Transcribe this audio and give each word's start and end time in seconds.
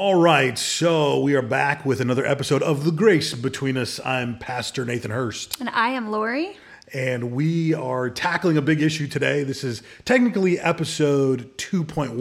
All 0.00 0.14
right, 0.14 0.56
so 0.56 1.18
we 1.18 1.34
are 1.34 1.42
back 1.42 1.84
with 1.84 2.00
another 2.00 2.24
episode 2.24 2.62
of 2.62 2.84
The 2.84 2.92
Grace 2.92 3.34
Between 3.34 3.76
Us. 3.76 3.98
I'm 4.04 4.38
Pastor 4.38 4.84
Nathan 4.84 5.10
Hurst, 5.10 5.56
And 5.58 5.68
I 5.70 5.88
am 5.88 6.12
Lori. 6.12 6.56
and 6.94 7.32
we 7.32 7.74
are 7.74 8.08
tackling 8.08 8.56
a 8.56 8.62
big 8.62 8.80
issue 8.80 9.08
today. 9.08 9.42
This 9.42 9.64
is 9.64 9.82
technically 10.04 10.60
episode 10.60 11.50
2.1. 11.58 12.14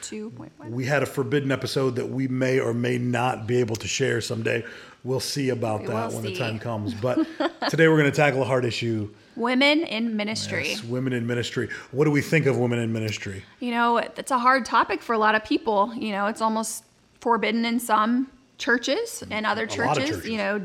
2.1. 0.00 0.70
We 0.70 0.84
had 0.84 1.02
a 1.02 1.06
forbidden 1.06 1.50
episode 1.50 1.96
that 1.96 2.08
we 2.08 2.28
may 2.28 2.60
or 2.60 2.72
may 2.72 2.98
not 2.98 3.48
be 3.48 3.56
able 3.56 3.74
to 3.74 3.88
share 3.88 4.20
someday. 4.20 4.64
We'll 5.02 5.18
see 5.18 5.48
about 5.48 5.80
We 5.80 5.86
that 5.88 6.12
when 6.12 6.22
the 6.22 6.36
time 6.36 6.60
comes. 6.60 6.94
But 6.94 7.18
today 7.68 7.88
we're 7.88 7.98
going 7.98 8.12
to 8.12 8.16
tackle 8.16 8.42
a 8.42 8.44
hard 8.44 8.64
issue 8.64 9.12
Women 9.34 9.84
in 9.84 10.16
ministry. 10.16 10.70
Yes, 10.70 10.84
women 10.84 11.12
in 11.12 11.26
ministry. 11.26 11.68
What 11.92 12.04
do 12.06 12.10
we 12.10 12.20
think 12.20 12.46
of 12.46 12.58
women 12.58 12.80
in 12.80 12.92
ministry? 12.92 13.44
You 13.60 13.70
know, 13.70 13.96
it's 13.98 14.32
a 14.32 14.38
hard 14.38 14.64
topic 14.64 15.00
for 15.00 15.12
a 15.12 15.18
lot 15.18 15.36
of 15.36 15.44
people. 15.44 15.94
You 15.94 16.10
know, 16.10 16.26
it's 16.26 16.40
almost 16.40 16.82
forbidden 17.20 17.64
in 17.64 17.80
some 17.80 18.30
churches 18.58 19.22
and 19.30 19.46
other 19.46 19.64
A 19.64 19.66
lot 19.66 19.70
of 19.70 19.76
churches, 19.76 20.16
churches. 20.16 20.30
you 20.30 20.38
know, 20.38 20.60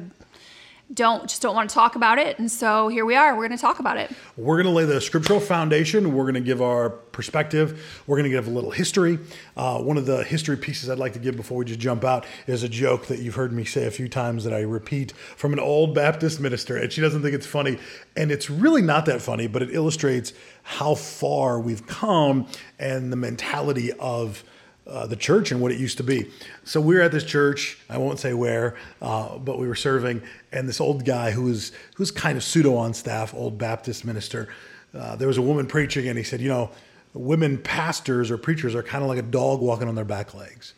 don't 0.94 1.28
just 1.28 1.42
don't 1.42 1.56
want 1.56 1.70
to 1.70 1.74
talk 1.74 1.96
about 1.96 2.20
it. 2.20 2.38
And 2.38 2.52
so 2.52 2.88
here 2.88 3.06
we 3.06 3.16
are. 3.16 3.36
We're 3.36 3.48
going 3.48 3.58
to 3.58 3.62
talk 3.62 3.80
about 3.80 3.98
it. 3.98 4.12
We're 4.38 4.62
going 4.62 4.72
to 4.72 4.78
lay 4.78 4.86
the 4.86 5.02
scriptural 5.02 5.40
foundation. 5.40 6.14
We're 6.14 6.26
going 6.26 6.36
to 6.36 6.42
give 6.42 6.62
our 6.62 6.90
perspective. 6.90 8.04
We're 8.06 8.18
going 8.18 8.30
to 8.30 8.36
give 8.36 8.48
a 8.48 8.52
little 8.52 8.70
history. 8.70 9.18
Uh, 9.58 9.80
one 9.80 9.98
of 9.98 10.06
the 10.06 10.24
history 10.24 10.58
pieces 10.58 10.90
I'd 10.90 11.00
like 11.00 11.14
to 11.14 11.20
give 11.20 11.36
before 11.36 11.58
we 11.58 11.66
just 11.66 11.80
jump 11.80 12.04
out 12.04 12.26
is 12.46 12.62
a 12.64 12.70
joke 12.70 13.08
that 13.08 13.20
you've 13.20 13.36
heard 13.36 13.54
me 13.54 13.64
say 13.66 13.86
a 13.86 13.92
few 13.92 14.08
times 14.08 14.44
that 14.44 14.54
I 14.54 14.60
repeat 14.62 15.14
from 15.14 15.54
an 15.54 15.60
old 15.60 15.96
Baptist 15.96 16.40
minister, 16.40 16.78
and 16.78 16.92
she 16.92 17.02
doesn't 17.02 17.24
think 17.24 17.34
it's 17.34 17.48
funny. 17.48 17.80
And 18.16 18.32
it's 18.32 18.50
really 18.50 18.82
not 18.82 19.06
that 19.06 19.22
funny, 19.22 19.48
but 19.48 19.64
it 19.64 19.74
illustrates 19.74 20.34
how 20.64 20.94
far 20.96 21.60
we've 21.60 21.88
come 21.88 22.48
and 22.78 23.12
the 23.12 23.18
mentality 23.18 23.92
of 23.94 24.44
uh, 24.86 25.08
the 25.08 25.16
church 25.16 25.52
and 25.52 25.62
what 25.62 25.72
it 25.72 25.80
used 25.80 25.98
to 25.98 26.04
be. 26.04 26.30
So 26.64 26.82
we 26.82 26.96
were 26.96 27.02
at 27.02 27.12
this 27.12 27.24
church. 27.24 27.78
I 27.90 27.98
won't 27.98 28.20
say 28.20 28.34
where, 28.34 28.76
uh, 29.02 29.38
but 29.38 29.58
we 29.58 29.68
were 29.68 29.76
serving, 29.76 30.22
and 30.52 30.68
this 30.68 30.82
old 30.82 31.06
guy 31.06 31.32
who 31.32 31.44
was 31.44 31.72
who's 31.96 32.12
kind 32.12 32.38
of 32.38 32.44
pseudo 32.44 32.76
on 32.76 32.94
staff, 32.94 33.34
old 33.34 33.58
Baptist 33.58 34.06
minister. 34.06 34.50
Uh, 34.94 35.16
there 35.16 35.28
was 35.28 35.38
a 35.38 35.42
woman 35.42 35.66
preaching, 35.68 36.08
and 36.08 36.18
he 36.18 36.24
said, 36.24 36.42
"You 36.42 36.50
know, 36.50 36.72
women 37.14 37.58
pastors 37.58 38.30
or 38.30 38.38
preachers 38.38 38.76
are 38.76 38.84
kind 38.84 39.04
of 39.04 39.10
like 39.10 39.20
a 39.20 39.24
dog 39.24 39.62
walking 39.62 39.88
on 39.88 39.96
their 39.96 40.06
back 40.06 40.34
legs." 40.34 40.74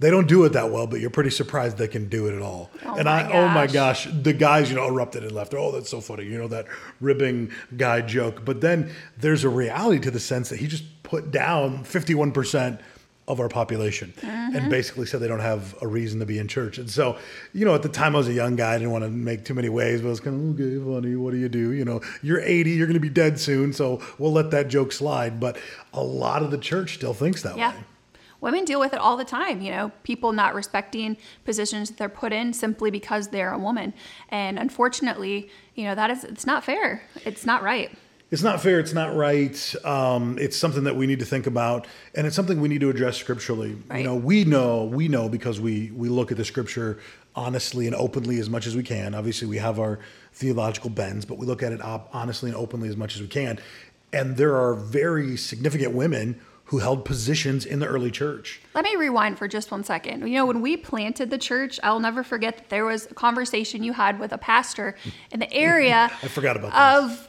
They 0.00 0.10
don't 0.10 0.28
do 0.28 0.44
it 0.44 0.52
that 0.52 0.70
well, 0.70 0.86
but 0.86 1.00
you're 1.00 1.10
pretty 1.10 1.30
surprised 1.30 1.76
they 1.76 1.88
can 1.88 2.08
do 2.08 2.28
it 2.28 2.34
at 2.36 2.42
all. 2.42 2.70
Oh 2.84 2.96
and 2.96 3.08
I, 3.08 3.30
oh 3.32 3.48
my 3.48 3.66
gosh. 3.66 4.06
gosh, 4.06 4.14
the 4.22 4.32
guys, 4.32 4.70
you 4.70 4.76
know, 4.76 4.86
erupted 4.86 5.24
and 5.24 5.32
left. 5.32 5.54
Oh, 5.54 5.72
that's 5.72 5.90
so 5.90 6.00
funny. 6.00 6.24
You 6.24 6.38
know, 6.38 6.48
that 6.48 6.66
ribbing 7.00 7.50
guy 7.76 8.02
joke. 8.02 8.44
But 8.44 8.60
then 8.60 8.92
there's 9.16 9.42
a 9.42 9.48
reality 9.48 9.98
to 10.02 10.10
the 10.10 10.20
sense 10.20 10.50
that 10.50 10.60
he 10.60 10.68
just 10.68 10.84
put 11.02 11.30
down 11.32 11.84
51% 11.84 12.80
of 13.26 13.40
our 13.40 13.48
population 13.48 14.14
and 14.22 14.54
mm-hmm. 14.54 14.70
basically 14.70 15.04
said 15.04 15.20
they 15.20 15.28
don't 15.28 15.40
have 15.40 15.76
a 15.82 15.86
reason 15.86 16.18
to 16.18 16.26
be 16.26 16.38
in 16.38 16.48
church. 16.48 16.78
And 16.78 16.90
so, 16.90 17.18
you 17.52 17.66
know, 17.66 17.74
at 17.74 17.82
the 17.82 17.88
time 17.88 18.14
I 18.14 18.18
was 18.18 18.28
a 18.28 18.32
young 18.32 18.56
guy, 18.56 18.74
I 18.74 18.78
didn't 18.78 18.90
want 18.90 19.04
to 19.04 19.10
make 19.10 19.44
too 19.44 19.52
many 19.52 19.68
waves, 19.68 20.00
but 20.00 20.08
I 20.08 20.10
was 20.10 20.20
kind 20.20 20.58
of, 20.58 20.60
okay, 20.60 20.78
funny, 20.82 21.14
what 21.14 21.32
do 21.32 21.36
you 21.36 21.50
do? 21.50 21.72
You 21.72 21.84
know, 21.84 22.00
you're 22.22 22.40
80, 22.40 22.70
you're 22.70 22.86
going 22.86 22.94
to 22.94 23.00
be 23.00 23.10
dead 23.10 23.38
soon, 23.38 23.74
so 23.74 24.00
we'll 24.18 24.32
let 24.32 24.50
that 24.52 24.68
joke 24.68 24.92
slide. 24.92 25.40
But 25.40 25.58
a 25.92 26.02
lot 26.02 26.42
of 26.42 26.50
the 26.50 26.58
church 26.58 26.94
still 26.94 27.12
thinks 27.12 27.42
that 27.42 27.58
Yeah. 27.58 27.72
way. 27.72 27.84
Women 28.40 28.64
deal 28.64 28.78
with 28.78 28.92
it 28.92 29.00
all 29.00 29.16
the 29.16 29.24
time, 29.24 29.60
you 29.60 29.72
know, 29.72 29.90
people 30.04 30.32
not 30.32 30.54
respecting 30.54 31.16
positions 31.44 31.88
that 31.88 31.98
they're 31.98 32.08
put 32.08 32.32
in 32.32 32.52
simply 32.52 32.90
because 32.90 33.28
they're 33.28 33.52
a 33.52 33.58
woman. 33.58 33.92
And 34.28 34.58
unfortunately, 34.58 35.50
you 35.74 35.84
know, 35.84 35.94
that 35.94 36.10
is, 36.10 36.24
it's 36.24 36.46
not 36.46 36.64
fair. 36.64 37.02
It's 37.24 37.44
not 37.44 37.62
right. 37.62 37.90
It's 38.30 38.42
not 38.42 38.60
fair. 38.60 38.78
It's 38.78 38.92
not 38.92 39.16
right. 39.16 39.74
Um, 39.84 40.38
it's 40.38 40.56
something 40.56 40.84
that 40.84 40.94
we 40.94 41.06
need 41.06 41.18
to 41.20 41.24
think 41.24 41.46
about, 41.46 41.86
and 42.14 42.26
it's 42.26 42.36
something 42.36 42.60
we 42.60 42.68
need 42.68 42.82
to 42.82 42.90
address 42.90 43.16
scripturally. 43.16 43.74
You 43.94 44.02
know, 44.02 44.16
we 44.16 44.44
know, 44.44 44.84
we 44.84 45.08
know 45.08 45.30
because 45.30 45.62
we 45.62 45.90
we 45.96 46.10
look 46.10 46.30
at 46.30 46.36
the 46.36 46.44
scripture 46.44 47.00
honestly 47.34 47.86
and 47.86 47.96
openly 47.96 48.38
as 48.38 48.50
much 48.50 48.66
as 48.66 48.76
we 48.76 48.82
can. 48.82 49.14
Obviously, 49.14 49.48
we 49.48 49.56
have 49.56 49.80
our 49.80 49.98
theological 50.34 50.90
bends, 50.90 51.24
but 51.24 51.38
we 51.38 51.46
look 51.46 51.62
at 51.62 51.72
it 51.72 51.80
op- 51.80 52.10
honestly 52.12 52.50
and 52.50 52.56
openly 52.56 52.88
as 52.90 52.98
much 52.98 53.14
as 53.14 53.22
we 53.22 53.28
can. 53.28 53.58
And 54.12 54.36
there 54.36 54.56
are 54.56 54.74
very 54.74 55.36
significant 55.38 55.94
women 55.94 56.38
who 56.68 56.78
held 56.78 57.04
positions 57.04 57.64
in 57.64 57.78
the 57.78 57.86
early 57.86 58.10
church. 58.10 58.60
Let 58.74 58.84
me 58.84 58.94
rewind 58.94 59.38
for 59.38 59.48
just 59.48 59.70
one 59.70 59.84
second. 59.84 60.28
You 60.28 60.34
know, 60.34 60.44
when 60.44 60.60
we 60.60 60.76
planted 60.76 61.30
the 61.30 61.38
church, 61.38 61.80
I'll 61.82 61.98
never 61.98 62.22
forget 62.22 62.58
that 62.58 62.68
there 62.68 62.84
was 62.84 63.06
a 63.10 63.14
conversation 63.14 63.82
you 63.82 63.94
had 63.94 64.20
with 64.20 64.32
a 64.32 64.38
pastor 64.38 64.94
in 65.32 65.40
the 65.40 65.50
area 65.50 66.10
I 66.22 66.28
forgot 66.28 66.56
about 66.56 66.74
of 66.74 67.27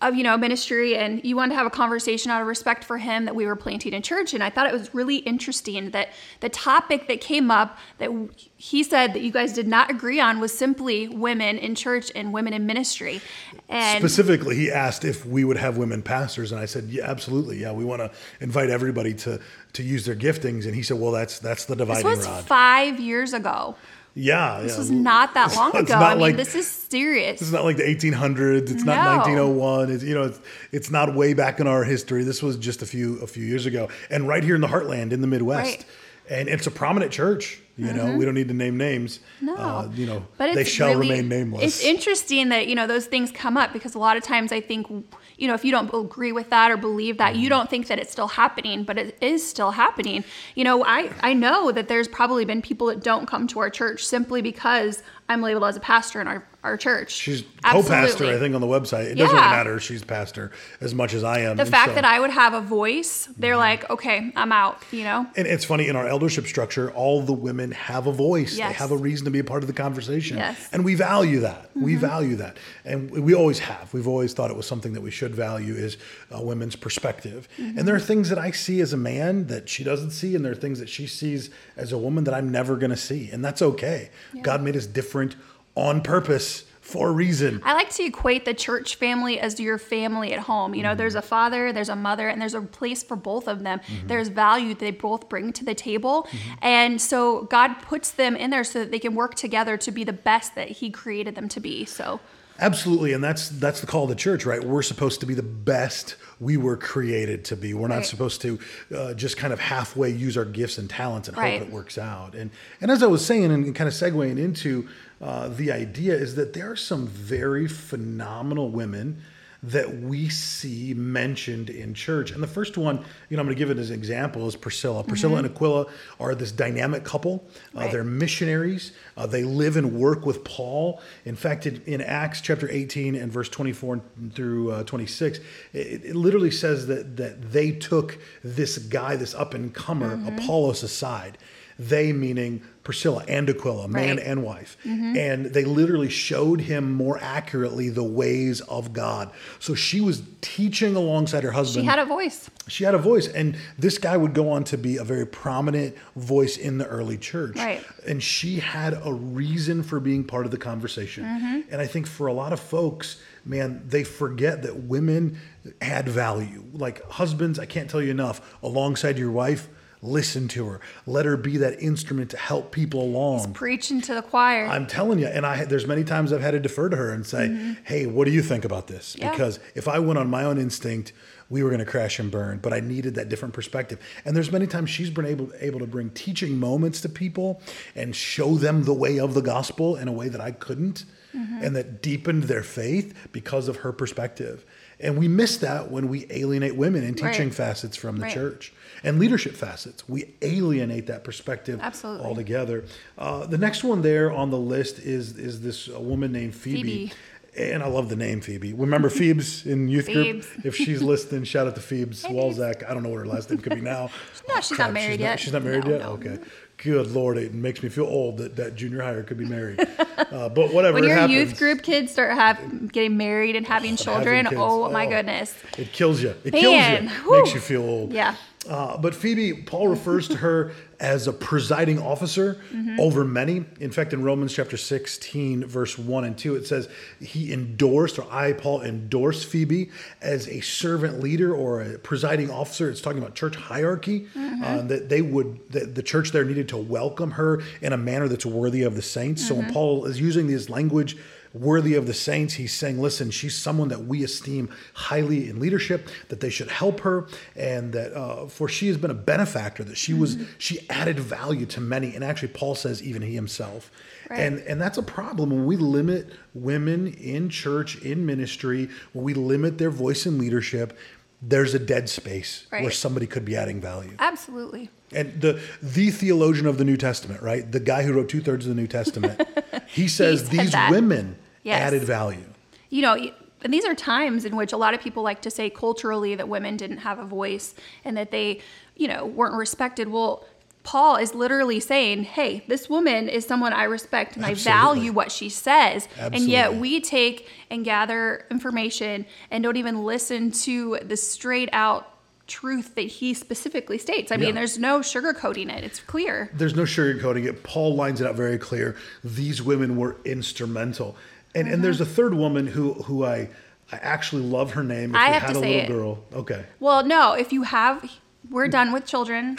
of 0.00 0.14
you 0.14 0.22
know 0.22 0.36
ministry 0.36 0.96
and 0.96 1.24
you 1.24 1.34
wanted 1.34 1.50
to 1.50 1.56
have 1.56 1.66
a 1.66 1.70
conversation 1.70 2.30
out 2.30 2.40
of 2.40 2.46
respect 2.46 2.84
for 2.84 2.98
him 2.98 3.24
that 3.24 3.34
we 3.34 3.46
were 3.46 3.56
planting 3.56 3.92
in 3.92 4.02
church 4.02 4.32
and 4.32 4.44
i 4.44 4.50
thought 4.50 4.66
it 4.66 4.72
was 4.72 4.94
really 4.94 5.16
interesting 5.16 5.90
that 5.90 6.08
the 6.40 6.48
topic 6.48 7.08
that 7.08 7.20
came 7.20 7.50
up 7.50 7.78
that 7.98 8.10
he 8.56 8.82
said 8.82 9.12
that 9.12 9.22
you 9.22 9.32
guys 9.32 9.52
did 9.52 9.66
not 9.66 9.90
agree 9.90 10.20
on 10.20 10.38
was 10.38 10.56
simply 10.56 11.08
women 11.08 11.58
in 11.58 11.74
church 11.74 12.12
and 12.14 12.32
women 12.32 12.52
in 12.52 12.64
ministry 12.66 13.20
and 13.68 14.00
Specifically, 14.00 14.56
he 14.56 14.70
asked 14.70 15.04
if 15.04 15.26
we 15.26 15.44
would 15.44 15.58
have 15.58 15.76
women 15.76 16.00
pastors, 16.02 16.52
and 16.52 16.60
I 16.60 16.64
said, 16.64 16.84
"Yeah, 16.84 17.04
absolutely. 17.04 17.58
Yeah, 17.58 17.72
we 17.72 17.84
want 17.84 18.00
to 18.00 18.10
invite 18.40 18.70
everybody 18.70 19.12
to 19.14 19.40
to 19.74 19.82
use 19.82 20.06
their 20.06 20.16
giftings." 20.16 20.64
And 20.64 20.74
he 20.74 20.82
said, 20.82 20.98
"Well, 20.98 21.12
that's 21.12 21.38
that's 21.38 21.66
the 21.66 21.76
dividing 21.76 22.08
this 22.08 22.18
was 22.18 22.26
rod." 22.26 22.44
five 22.44 22.98
years 22.98 23.34
ago 23.34 23.76
Yeah, 24.14 24.60
this 24.62 24.72
yeah. 24.72 24.78
was 24.78 24.90
not 24.90 25.34
that 25.34 25.54
long 25.54 25.76
ago 25.76 25.94
i 25.94 26.10
mean 26.10 26.20
like- 26.20 26.36
this 26.36 26.54
is 26.54 26.66
serious 26.66 27.38
This 27.38 27.48
is 27.48 27.54
not 27.54 27.64
like 27.64 27.76
the 27.76 27.82
1800s. 27.84 28.70
It's 28.70 28.82
not 28.84 29.26
1901. 29.26 29.90
It's 29.92 30.02
you 30.02 30.14
know, 30.14 30.24
it's, 30.24 30.40
it's 30.72 30.90
not 30.90 31.14
way 31.14 31.34
back 31.34 31.60
in 31.60 31.66
our 31.66 31.84
history. 31.84 32.24
This 32.24 32.42
was 32.42 32.56
just 32.56 32.82
a 32.82 32.86
few 32.86 33.18
a 33.20 33.26
few 33.26 33.44
years 33.44 33.66
ago, 33.66 33.88
and 34.10 34.26
right 34.26 34.42
here 34.42 34.54
in 34.54 34.60
the 34.60 34.68
heartland 34.68 35.12
in 35.12 35.20
the 35.20 35.26
Midwest. 35.26 35.70
Right. 35.70 35.84
Mm-hmm. 36.28 36.34
And 36.40 36.48
it's 36.48 36.66
a 36.66 36.70
prominent 36.70 37.12
church. 37.12 37.60
You 37.80 37.92
know, 37.92 38.16
we 38.16 38.24
don't 38.24 38.34
need 38.34 38.48
to 38.48 38.54
name 38.54 38.76
names. 38.76 39.20
No, 39.40 39.54
Uh, 39.54 39.88
you 39.94 40.04
know, 40.04 40.26
but 40.36 40.52
they 40.56 40.64
shall 40.64 40.88
really- 40.96 41.10
remain 41.10 41.28
nameless. 41.28 41.62
It's 41.62 41.84
interesting 41.84 42.48
that 42.48 42.66
you 42.66 42.74
know 42.74 42.88
those 42.88 43.06
things 43.06 43.30
come 43.30 43.56
up 43.56 43.72
because 43.72 43.94
a 43.94 44.00
lot 44.00 44.16
of 44.16 44.24
times 44.24 44.50
I 44.50 44.60
think 44.60 44.88
you 45.36 45.46
know 45.46 45.54
if 45.54 45.64
you 45.64 45.70
don't 45.70 45.88
agree 45.94 46.32
with 46.32 46.50
that 46.50 46.72
or 46.72 46.76
believe 46.76 47.18
that 47.18 47.34
Mm-hmm. 47.34 47.42
you 47.42 47.48
don't 47.48 47.70
think 47.70 47.86
that 47.86 48.00
it's 48.00 48.10
still 48.10 48.26
happening, 48.26 48.82
but 48.82 48.98
it 48.98 49.16
is 49.20 49.48
still 49.48 49.70
happening. 49.70 50.24
You 50.56 50.64
know, 50.64 50.84
I 50.84 51.10
I 51.20 51.34
know 51.34 51.70
that 51.70 51.86
there's 51.86 52.08
probably 52.08 52.44
been 52.44 52.62
people 52.62 52.88
that 52.88 53.00
don't 53.04 53.26
come 53.26 53.46
to 53.46 53.60
our 53.60 53.70
church 53.70 54.04
simply 54.04 54.42
because 54.42 55.00
I'm 55.28 55.40
labeled 55.40 55.62
as 55.64 55.76
a 55.76 55.80
pastor 55.80 56.20
in 56.20 56.26
our 56.26 56.44
our 56.68 56.76
church. 56.76 57.10
She's 57.12 57.42
co-pastor, 57.64 58.26
I 58.26 58.38
think, 58.38 58.54
on 58.54 58.60
the 58.60 58.66
website. 58.66 59.06
It 59.06 59.14
doesn't 59.16 59.34
Yeah. 59.36 59.50
matter. 59.50 59.80
She's 59.80 60.04
pastor 60.04 60.52
as 60.80 60.94
much 60.94 61.14
as 61.14 61.24
I 61.24 61.40
am. 61.40 61.56
The 61.56 61.62
And 61.62 61.70
fact 61.70 61.90
so- 61.90 61.94
that 61.96 62.04
I 62.04 62.20
would 62.20 62.30
have 62.30 62.54
a 62.54 62.60
voice, 62.60 63.28
they're 63.38 63.52
Mm-hmm. 63.54 63.58
like, 63.60 63.90
okay, 63.90 64.32
I'm 64.36 64.52
out. 64.52 64.82
You 64.92 65.04
know. 65.04 65.26
And 65.36 65.46
it's 65.46 65.64
funny 65.64 65.88
in 65.88 65.96
our 65.96 66.06
eldership 66.06 66.46
structure, 66.46 66.90
all 66.92 67.22
the 67.22 67.32
women 67.32 67.72
have 67.72 68.06
a 68.06 68.12
voice. 68.12 68.56
They 68.56 68.62
have 68.62 68.90
a 68.90 68.96
reason 68.96 69.24
to 69.24 69.30
be 69.30 69.38
a 69.38 69.44
part 69.44 69.62
of 69.62 69.66
the 69.66 69.72
conversation. 69.72 70.36
Yes. 70.36 70.56
Mm-hmm. 70.56 70.74
And 70.74 70.84
we 70.84 70.94
value 70.94 71.40
that. 71.40 71.70
We 71.74 71.96
value 71.96 72.36
that. 72.36 72.56
And 72.84 73.10
we 73.10 73.34
always 73.34 73.58
have. 73.60 73.92
We've 73.92 74.08
always 74.08 74.32
thought 74.34 74.50
it 74.50 74.56
was 74.56 74.66
something 74.66 74.92
that 74.92 75.00
we 75.00 75.10
should 75.10 75.34
value 75.34 75.74
is 75.74 75.96
a 76.30 76.42
women's 76.44 76.76
perspective. 76.76 77.48
Mm-hmm. 77.58 77.78
And 77.78 77.88
there 77.88 77.94
are 77.94 78.00
things 78.00 78.28
that 78.28 78.38
I 78.38 78.50
see 78.50 78.80
as 78.80 78.92
a 78.92 78.96
man 78.96 79.46
that 79.46 79.68
she 79.68 79.82
doesn't 79.84 80.10
see, 80.10 80.34
and 80.34 80.44
there 80.44 80.52
are 80.52 80.56
things 80.56 80.78
that 80.80 80.88
she 80.88 81.06
sees 81.06 81.50
as 81.76 81.92
a 81.92 81.98
woman 81.98 82.24
that 82.24 82.34
I'm 82.34 82.50
never 82.50 82.76
going 82.76 82.90
to 82.90 82.96
see. 82.96 83.30
And 83.32 83.44
that's 83.44 83.62
okay. 83.62 84.10
God 84.42 84.62
made 84.62 84.76
us 84.76 84.86
different 84.86 85.36
on 85.78 86.02
purpose 86.02 86.64
for 86.80 87.10
a 87.10 87.12
reason. 87.12 87.60
I 87.64 87.74
like 87.74 87.90
to 87.90 88.04
equate 88.04 88.46
the 88.46 88.54
church 88.54 88.96
family 88.96 89.38
as 89.38 89.60
your 89.60 89.76
family 89.76 90.32
at 90.32 90.40
home. 90.40 90.74
You 90.74 90.82
know, 90.82 90.94
there's 90.94 91.14
a 91.14 91.22
father, 91.22 91.70
there's 91.70 91.90
a 91.90 91.96
mother, 91.96 92.28
and 92.28 92.40
there's 92.40 92.54
a 92.54 92.62
place 92.62 93.02
for 93.02 93.14
both 93.14 93.46
of 93.46 93.62
them. 93.62 93.80
There's 94.06 94.28
value 94.28 94.74
they 94.74 94.90
both 94.90 95.28
bring 95.28 95.52
to 95.52 95.64
the 95.66 95.74
table. 95.74 96.26
And 96.62 96.98
so 97.00 97.42
God 97.44 97.74
puts 97.82 98.10
them 98.12 98.36
in 98.36 98.48
there 98.50 98.64
so 98.64 98.78
that 98.80 98.90
they 98.90 98.98
can 98.98 99.14
work 99.14 99.34
together 99.34 99.76
to 99.76 99.90
be 99.90 100.02
the 100.02 100.14
best 100.14 100.54
that 100.54 100.68
He 100.68 100.90
created 100.90 101.34
them 101.34 101.48
to 101.50 101.60
be. 101.60 101.84
So, 101.84 102.20
Absolutely, 102.60 103.12
and 103.12 103.22
that's 103.22 103.50
that's 103.50 103.80
the 103.80 103.86
call 103.86 104.02
of 104.04 104.08
the 104.08 104.16
church, 104.16 104.44
right? 104.44 104.64
We're 104.64 104.82
supposed 104.82 105.20
to 105.20 105.26
be 105.26 105.34
the 105.34 105.44
best 105.44 106.16
we 106.40 106.56
were 106.56 106.76
created 106.76 107.44
to 107.44 107.56
be. 107.56 107.72
We're 107.72 107.86
not 107.86 107.98
Right. 107.98 108.06
supposed 108.06 108.40
to 108.42 108.58
uh, 108.92 109.14
just 109.14 109.36
kind 109.36 109.52
of 109.52 109.60
halfway 109.60 110.10
use 110.10 110.36
our 110.36 110.44
gifts 110.44 110.76
and 110.76 110.90
talents 110.90 111.28
and 111.28 111.36
Right. 111.36 111.60
hope 111.60 111.68
it 111.68 111.72
works 111.72 111.98
out. 111.98 112.34
And 112.34 112.50
and 112.80 112.90
as 112.90 113.00
I 113.02 113.06
was 113.06 113.24
saying, 113.24 113.52
and 113.52 113.72
kind 113.76 113.86
of 113.86 113.94
segueing 113.94 114.38
into 114.40 114.88
uh, 115.20 115.48
the 115.48 115.72
idea 115.72 116.14
is 116.14 116.34
that 116.36 116.52
there 116.52 116.70
are 116.70 116.76
some 116.76 117.06
very 117.06 117.66
phenomenal 117.66 118.70
women 118.70 119.22
that 119.60 120.02
we 120.02 120.28
see 120.28 120.94
mentioned 120.94 121.68
in 121.68 121.92
church. 121.92 122.30
And 122.30 122.40
the 122.40 122.46
first 122.46 122.78
one, 122.78 123.04
you 123.28 123.36
know, 123.36 123.40
I'm 123.40 123.46
going 123.46 123.56
to 123.56 123.58
give 123.58 123.70
it 123.70 123.78
as 123.78 123.90
an 123.90 123.96
example 123.96 124.46
is 124.46 124.54
Priscilla. 124.54 125.02
Priscilla 125.02 125.38
and 125.38 125.46
Aquila 125.46 125.86
are 126.20 126.34
this 126.36 126.52
dynamic 126.52 127.02
couple. 127.02 127.44
Uh, 127.74 127.80
Right. 127.80 127.90
They're 127.92 128.04
missionaries. 128.04 128.92
Uh, 129.16 129.26
they 129.26 129.42
live 129.42 129.76
and 129.76 129.94
work 129.94 130.24
with 130.24 130.44
Paul. 130.44 131.00
In 131.24 131.34
fact, 131.34 131.66
in, 131.66 131.82
in 131.86 132.00
Acts 132.00 132.40
chapter 132.40 132.70
18 132.70 133.16
and 133.16 133.32
verse 133.32 133.48
24 133.48 134.00
through 134.32 134.70
uh, 134.70 134.82
26, 134.84 135.38
it, 135.72 136.04
it 136.04 136.14
literally 136.14 136.52
says 136.52 136.86
that 136.86 137.16
that 137.16 137.50
they 137.50 137.72
took 137.72 138.18
this 138.44 138.78
guy, 138.78 139.16
this 139.16 139.34
up 139.34 139.54
and 139.54 139.74
comer, 139.74 140.20
Apollos, 140.28 140.84
aside. 140.84 141.36
They 141.78 142.12
meaning 142.12 142.62
Priscilla 142.82 143.22
and 143.28 143.48
Aquila, 143.48 143.86
man 143.86 144.16
Right. 144.16 144.26
and 144.26 144.42
wife. 144.42 144.76
And 144.84 145.46
they 145.46 145.64
literally 145.64 146.08
showed 146.08 146.62
him 146.62 146.92
more 146.92 147.18
accurately 147.22 147.88
the 147.90 148.02
ways 148.02 148.60
of 148.62 148.92
God. 148.92 149.30
So 149.60 149.74
she 149.74 150.00
was 150.00 150.22
teaching 150.40 150.96
alongside 150.96 151.44
her 151.44 151.52
husband. 151.52 151.84
She 151.84 151.88
had 151.88 151.98
a 151.98 152.04
voice. 152.06 152.48
She 152.66 152.84
had 152.84 152.94
a 152.94 152.98
voice, 152.98 153.28
and 153.28 153.56
this 153.78 153.98
guy 153.98 154.16
would 154.16 154.32
go 154.34 154.50
on 154.50 154.64
to 154.64 154.78
be 154.78 154.96
a 154.96 155.04
very 155.04 155.26
prominent 155.26 155.94
voice 156.16 156.56
in 156.56 156.78
the 156.78 156.86
early 156.86 157.16
church. 157.18 157.56
Right. 157.56 157.84
And 158.06 158.22
she 158.22 158.58
had 158.58 158.98
a 159.04 159.12
reason 159.12 159.82
for 159.82 160.00
being 160.00 160.24
part 160.24 160.46
of 160.46 160.50
the 160.50 160.58
conversation. 160.58 161.24
Mm-hmm. 161.24 161.60
And 161.70 161.80
I 161.80 161.86
think 161.86 162.06
for 162.06 162.26
a 162.26 162.32
lot 162.32 162.52
of 162.52 162.58
folks, 162.60 163.18
man, 163.44 163.82
they 163.86 164.02
forget 164.02 164.62
that 164.62 164.84
women 164.84 165.38
add 165.80 166.08
value. 166.08 166.64
Like 166.72 167.02
husbands, 167.10 167.58
I 167.58 167.66
can't 167.66 167.88
tell 167.88 168.02
you 168.02 168.10
enough, 168.10 168.56
alongside 168.62 169.18
your 169.18 169.30
wife, 169.30 169.68
listen 170.02 170.48
to 170.48 170.66
her. 170.66 170.80
Let 171.06 171.26
her 171.26 171.36
be 171.36 171.56
that 171.58 171.80
instrument 171.82 172.30
to 172.30 172.36
help 172.36 172.72
people 172.72 173.02
along. 173.02 173.52
Preaching 173.54 174.00
to 174.02 174.14
the 174.14 174.22
choir. 174.22 174.66
I'm 174.66 174.86
telling 174.86 175.18
you, 175.18 175.26
and 175.26 175.44
I 175.46 175.64
there's 175.64 175.86
many 175.86 176.04
times 176.04 176.32
I've 176.32 176.40
had 176.40 176.52
to 176.52 176.60
defer 176.60 176.88
to 176.88 176.96
her 176.96 177.10
and 177.12 177.26
say, 177.26 177.76
"Hey, 177.84 178.06
what 178.06 178.24
do 178.26 178.30
you 178.30 178.42
think 178.42 178.64
about 178.64 178.86
this?" 178.86 179.14
Mm-hmm. 179.14 179.22
Yeah. 179.22 179.30
Because 179.32 179.58
if 179.74 179.88
I 179.88 179.98
went 179.98 180.18
on 180.18 180.28
my 180.30 180.44
own 180.44 180.58
instinct, 180.58 181.12
we 181.50 181.62
were 181.62 181.70
going 181.70 181.80
to 181.80 181.86
crash 181.90 182.18
and 182.18 182.30
burn. 182.30 182.58
But 182.58 182.72
I 182.72 182.80
needed 182.80 183.14
that 183.16 183.28
different 183.28 183.54
perspective. 183.54 183.98
And 184.24 184.36
there's 184.36 184.52
many 184.52 184.66
times 184.66 184.90
she's 184.90 185.10
been 185.10 185.26
able 185.26 185.50
able 185.60 185.80
to 185.80 185.86
bring 185.86 186.10
teaching 186.10 186.58
moments 186.58 187.00
to 187.02 187.08
people 187.08 187.60
and 187.94 188.14
show 188.14 188.54
them 188.54 188.84
the 188.84 188.94
way 188.94 189.18
of 189.18 189.34
the 189.34 189.42
gospel 189.42 189.96
in 189.96 190.08
a 190.08 190.12
way 190.12 190.28
that 190.28 190.40
I 190.40 190.50
couldn't, 190.52 191.04
Mm-hmm. 191.36 191.62
and 191.62 191.76
that 191.76 192.00
deepened 192.00 192.44
their 192.44 192.62
faith 192.62 193.14
because 193.32 193.68
of 193.68 193.76
her 193.76 193.92
perspective. 193.92 194.64
And 195.00 195.16
we 195.16 195.28
miss 195.28 195.58
that 195.58 195.90
when 195.90 196.08
we 196.08 196.26
alienate 196.30 196.74
women 196.76 197.04
in 197.04 197.14
teaching 197.14 197.48
Right. 197.48 197.54
facets 197.54 197.96
from 197.96 198.16
the 198.16 198.22
Right. 198.24 198.34
church 198.34 198.72
and 199.04 199.18
leadership 199.20 199.54
facets. 199.54 200.08
We 200.08 200.34
alienate 200.42 201.06
that 201.06 201.22
perspective 201.22 201.78
Absolutely. 201.80 202.26
altogether. 202.26 202.84
Uh, 203.16 203.46
the 203.46 203.58
next 203.58 203.84
one 203.84 204.02
there 204.02 204.32
on 204.32 204.50
the 204.50 204.58
list 204.58 204.98
is 204.98 205.36
is 205.38 205.60
this 205.60 205.86
a 205.88 206.00
woman 206.00 206.32
named 206.32 206.54
Phoebe. 206.56 206.82
Phoebe. 206.82 207.12
And 207.58 207.82
I 207.82 207.88
love 207.88 208.08
the 208.08 208.14
name 208.16 208.40
Phoebe. 208.40 208.72
Remember 208.72 209.10
Phoebes 209.10 209.66
in 209.66 209.88
youth 209.88 210.06
group? 210.06 210.44
If 210.64 210.76
she's 210.76 211.02
listening, 211.02 211.42
shout 211.42 211.66
out 211.66 211.74
to 211.74 211.80
Phoebes 211.80 212.22
Walzak. 212.24 212.88
I 212.88 212.94
don't 212.94 213.02
know 213.02 213.08
what 213.08 213.18
her 213.18 213.26
last 213.26 213.50
name 213.50 213.58
could 213.58 213.74
be 213.74 213.80
now. 213.80 214.10
No, 214.48 214.60
she's 214.62 214.78
not 214.78 214.94
married 214.94 215.14
she's 215.14 215.20
yet. 215.20 215.40
she's 215.40 215.52
not 215.52 215.62
married 215.62 215.84
No, 215.84 215.90
yet? 215.90 216.00
no. 216.00 216.08
Okay. 216.12 216.38
Good 216.78 217.08
Lord, 217.10 217.36
it 217.36 217.52
makes 217.52 217.82
me 217.82 217.90
feel 217.90 218.06
old 218.06 218.38
that 218.38 218.56
that 218.56 218.76
junior 218.76 219.02
higher 219.02 219.22
could 219.22 219.36
be 219.38 219.44
married. 219.44 219.86
Uh, 220.18 220.46
but 220.48 220.74
whatever. 220.74 220.96
when 220.96 221.04
your 221.04 221.14
happens. 221.14 221.32
youth 221.32 221.58
group 221.58 221.80
kids 221.82 222.12
start 222.12 222.32
have 222.32 222.92
getting 222.92 223.16
married 223.16 223.56
and 223.56 223.66
having 223.66 223.96
children, 223.96 224.44
kids. 224.44 224.56
oh 224.60 224.90
my 224.90 225.06
Oh. 225.06 225.10
goodness. 225.10 225.54
It 225.78 225.90
kills 225.92 226.22
you. 226.22 226.34
It 226.44 226.52
Man, 226.52 226.60
kills 226.60 227.02
you. 227.02 227.08
whew. 227.24 227.36
Makes 227.42 227.54
you 227.54 227.60
feel 227.60 227.82
old. 227.82 228.12
Yeah. 228.12 228.34
Uh, 228.68 228.98
but 228.98 229.14
Phoebe, 229.14 229.54
Paul 229.62 229.88
refers 229.88 230.28
to 230.28 230.36
her 230.36 230.72
as 231.00 231.26
a 231.28 231.32
presiding 231.32 231.98
officer 232.00 232.60
Mm-hmm. 232.72 233.00
over 233.00 233.24
many. 233.24 233.64
In 233.80 233.90
fact, 233.90 234.12
in 234.12 234.22
Romans 234.22 234.52
chapter 234.52 234.76
16, 234.76 235.64
verse 235.64 235.96
1 235.98 236.24
and 236.24 236.36
2, 236.36 236.56
it 236.56 236.66
says 236.66 236.88
he 237.20 237.52
endorsed, 237.52 238.18
or 238.18 238.26
I, 238.30 238.52
Paul, 238.52 238.82
endorsed 238.82 239.46
Phoebe 239.46 239.90
as 240.20 240.48
a 240.48 240.60
servant 240.60 241.20
leader 241.20 241.54
or 241.54 241.80
a 241.82 241.98
presiding 241.98 242.50
officer. 242.50 242.90
It's 242.90 243.00
talking 243.00 243.18
about 243.20 243.34
church 243.34 243.56
hierarchy, 243.56 244.26
Mm-hmm. 244.34 244.64
uh, 244.64 244.82
that 244.82 245.08
they 245.08 245.22
would, 245.22 245.60
that 245.70 245.94
the 245.94 246.02
church 246.02 246.32
there 246.32 246.44
needed 246.44 246.68
to 246.70 246.76
welcome 246.76 247.32
her 247.32 247.62
in 247.80 247.92
a 247.92 247.96
manner 247.96 248.28
that's 248.28 248.46
worthy 248.46 248.82
of 248.82 248.94
the 248.96 249.02
saints. 249.02 249.46
So 249.46 249.54
Mm-hmm. 249.54 249.64
when 249.64 249.72
Paul 249.72 250.04
is 250.06 250.20
using 250.20 250.46
this 250.46 250.68
language, 250.68 251.16
worthy 251.52 251.94
of 251.94 252.06
the 252.06 252.14
saints. 252.14 252.54
He's 252.54 252.74
saying, 252.74 253.00
listen, 253.00 253.30
she's 253.30 253.56
someone 253.56 253.88
that 253.88 254.04
we 254.04 254.22
esteem 254.24 254.70
highly 254.94 255.48
in 255.48 255.60
leadership, 255.60 256.08
that 256.28 256.40
they 256.40 256.50
should 256.50 256.70
help 256.70 257.00
her, 257.00 257.28
and 257.56 257.92
that 257.92 258.12
uh, 258.12 258.46
for 258.46 258.68
she 258.68 258.88
has 258.88 258.96
been 258.96 259.10
a 259.10 259.14
benefactor, 259.14 259.84
that 259.84 259.96
she 259.96 260.14
was 260.14 260.38
she 260.58 260.88
added 260.90 261.18
value 261.18 261.66
to 261.66 261.80
many. 261.80 262.14
And 262.14 262.24
actually, 262.24 262.48
Paul 262.48 262.74
says 262.74 263.02
even 263.02 263.22
he 263.22 263.34
himself. 263.34 263.90
Right. 264.30 264.40
And 264.40 264.58
and 264.60 264.80
that's 264.80 264.98
a 264.98 265.02
problem 265.02 265.50
when 265.50 265.66
we 265.66 265.76
limit 265.76 266.30
women 266.54 267.08
in 267.14 267.48
church, 267.48 268.00
in 268.02 268.26
ministry, 268.26 268.88
when 269.12 269.24
we 269.24 269.34
limit 269.34 269.78
their 269.78 269.90
voice 269.90 270.26
in 270.26 270.38
leadership. 270.38 270.96
There's 271.40 271.72
a 271.72 271.78
dead 271.78 272.08
space 272.08 272.66
where 272.70 272.90
somebody 272.90 273.28
could 273.28 273.44
be 273.44 273.56
adding 273.56 273.80
value. 273.80 274.16
Absolutely. 274.18 274.90
And 275.12 275.40
the 275.40 275.60
the 275.82 276.10
theologian 276.10 276.66
of 276.66 276.76
the 276.78 276.84
New 276.84 276.96
Testament, 276.96 277.42
right? 277.42 277.70
The 277.70 277.80
guy 277.80 278.02
who 278.02 278.12
wrote 278.12 278.28
two 278.28 278.40
thirds 278.42 278.66
of 278.66 278.74
the 278.74 278.80
New 278.80 278.86
Testament, 278.88 279.40
he 279.86 280.06
says 280.08 280.40
said 280.42 280.50
these 280.50 280.72
that. 280.72 280.90
women 280.90 281.36
Yes. 281.62 281.80
added 281.82 282.04
value. 282.04 282.44
you 282.90 283.02
know, 283.02 283.14
and 283.62 283.74
these 283.74 283.84
are 283.84 283.94
times 283.94 284.44
in 284.44 284.54
which 284.56 284.72
a 284.72 284.76
lot 284.76 284.94
of 284.94 285.00
people 285.00 285.22
like 285.22 285.42
to 285.42 285.50
say 285.50 285.68
culturally 285.70 286.34
that 286.36 286.48
women 286.48 286.76
didn't 286.76 286.98
have 286.98 287.18
a 287.18 287.24
voice 287.24 287.74
and 288.04 288.16
that 288.16 288.30
they, 288.30 288.60
you 288.96 289.08
know, 289.08 289.26
weren't 289.26 289.54
respected. 289.54 290.08
Well, 290.08 290.44
Paul 290.84 291.16
is 291.16 291.34
literally 291.34 291.80
saying, 291.80 292.22
"Hey, 292.24 292.64
this 292.68 292.88
woman 292.88 293.28
is 293.28 293.44
someone 293.44 293.72
I 293.74 293.84
respect 293.84 294.36
and 294.36 294.44
Absolutely. 294.44 294.72
I 294.72 294.74
value 294.74 295.12
what 295.12 295.30
she 295.32 295.48
says." 295.50 296.08
And 296.18 296.44
yet 296.48 296.76
we 296.76 297.00
take 297.00 297.46
and 297.68 297.84
gather 297.84 298.46
information 298.50 299.26
and 299.50 299.62
don't 299.64 299.76
even 299.76 300.04
listen 300.04 300.50
to 300.52 300.98
the 301.02 301.16
straight 301.16 301.68
out 301.72 302.08
truth 302.48 302.94
that 302.96 303.02
he 303.02 303.34
specifically 303.34 303.98
states. 303.98 304.32
I 304.32 304.36
mean, 304.36 304.54
there's 304.54 304.78
no 304.78 305.00
sugarcoating 305.00 305.72
it. 305.72 305.84
It's 305.84 306.00
clear. 306.00 306.50
There's 306.54 306.74
no 306.74 306.82
sugarcoating 306.82 307.46
it. 307.46 307.62
Paul 307.62 307.94
lines 307.94 308.20
it 308.20 308.26
out 308.26 308.34
very 308.34 308.58
clear. 308.58 308.96
These 309.22 309.62
women 309.62 309.96
were 309.96 310.16
instrumental. 310.24 311.16
And 311.54 311.68
and 311.68 311.84
there's 311.84 312.00
a 312.00 312.04
mm-hmm. 312.04 312.14
third 312.14 312.34
woman 312.34 312.66
who 312.66 312.94
who 312.94 313.24
I 313.24 313.48
I 313.92 313.96
actually 313.96 314.42
love 314.42 314.72
her 314.72 314.82
name. 314.82 315.10
If 315.10 315.16
I 315.16 315.26
have 315.26 315.42
had 315.42 315.52
to 315.52 315.58
a 315.58 315.60
say 315.60 315.74
little 315.74 315.96
it. 315.96 315.98
girl. 315.98 316.24
Okay. 316.32 316.64
Well, 316.80 317.04
no, 317.04 317.32
if 317.34 317.52
you 317.52 317.62
have 317.62 318.10
we're 318.50 318.68
done 318.68 318.92
with 318.92 319.04
children. 319.04 319.56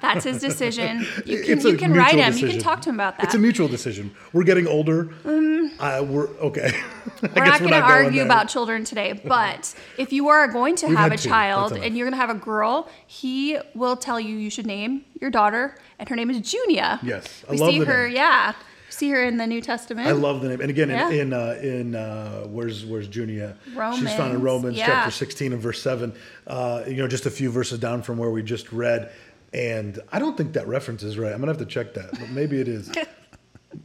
That's 0.00 0.24
his 0.24 0.40
decision. 0.40 1.06
You 1.24 1.42
can 1.42 1.60
you 1.60 1.76
can 1.76 1.92
write 1.92 2.14
him. 2.14 2.34
You 2.36 2.48
can 2.48 2.58
talk 2.58 2.80
to 2.82 2.88
him 2.88 2.96
about 2.96 3.16
that. 3.18 3.24
It's 3.26 3.34
a 3.34 3.38
mutual 3.38 3.68
decision. 3.68 4.14
We're 4.32 4.44
getting 4.44 4.66
older. 4.66 5.10
Uh, 5.24 6.04
we're 6.06 6.28
okay. 6.38 6.72
I 7.22 7.28
we're 7.36 7.44
not 7.44 7.58
going 7.60 7.72
to 7.72 7.80
argue 7.80 8.22
about 8.22 8.48
children 8.48 8.84
today, 8.84 9.12
but 9.12 9.74
if 9.98 10.12
you 10.12 10.28
are 10.28 10.48
going 10.48 10.76
to 10.76 10.86
We've 10.88 10.96
have 10.96 11.12
a 11.12 11.16
two. 11.16 11.28
child 11.28 11.72
and 11.72 11.96
you're 11.96 12.06
going 12.06 12.18
to 12.18 12.24
have 12.26 12.30
a 12.30 12.38
girl, 12.38 12.88
he 13.06 13.58
will 13.74 13.96
tell 13.96 14.18
you 14.18 14.36
you 14.36 14.50
should 14.50 14.66
name 14.66 15.04
your 15.20 15.30
daughter, 15.30 15.76
and 15.98 16.08
her 16.08 16.16
name 16.16 16.30
is 16.30 16.40
Junia. 16.52 17.00
Yes, 17.02 17.44
I 17.48 17.52
we 17.52 17.58
see 17.58 17.78
her. 17.80 18.06
name. 18.08 18.16
Yeah, 18.16 18.54
see 19.02 19.10
her 19.10 19.22
in 19.24 19.36
the 19.36 19.46
New 19.46 19.60
Testament. 19.60 20.06
I 20.06 20.12
love 20.12 20.40
the 20.42 20.48
name. 20.48 20.60
And 20.60 20.70
again, 20.70 20.88
Yeah. 20.88 21.10
in 21.10 21.20
in, 21.20 21.32
uh, 21.32 21.58
in 21.60 21.94
uh, 21.94 22.42
where's 22.46 22.84
where's 22.86 23.08
Junia? 23.08 23.56
She's 23.64 23.74
found 24.14 24.34
in 24.34 24.40
Romans, 24.40 24.42
Romans 24.42 24.76
yeah. 24.78 24.86
chapter 24.86 25.10
16 25.10 25.52
and 25.52 25.60
verse 25.60 25.82
7. 25.82 26.12
Uh, 26.46 26.84
you 26.86 26.96
know, 26.96 27.08
just 27.08 27.26
a 27.26 27.30
few 27.30 27.50
verses 27.50 27.78
down 27.78 28.02
from 28.02 28.18
where 28.18 28.30
we 28.30 28.42
just 28.42 28.72
read. 28.72 29.10
And 29.52 29.98
I 30.10 30.18
don't 30.18 30.36
think 30.36 30.54
that 30.54 30.66
reference 30.66 31.02
is 31.02 31.18
right. 31.18 31.32
I'm 31.32 31.40
gonna 31.40 31.52
have 31.52 31.58
to 31.58 31.66
check 31.66 31.94
that, 31.94 32.10
but 32.12 32.30
maybe 32.30 32.60
it 32.60 32.68
is. 32.68 32.90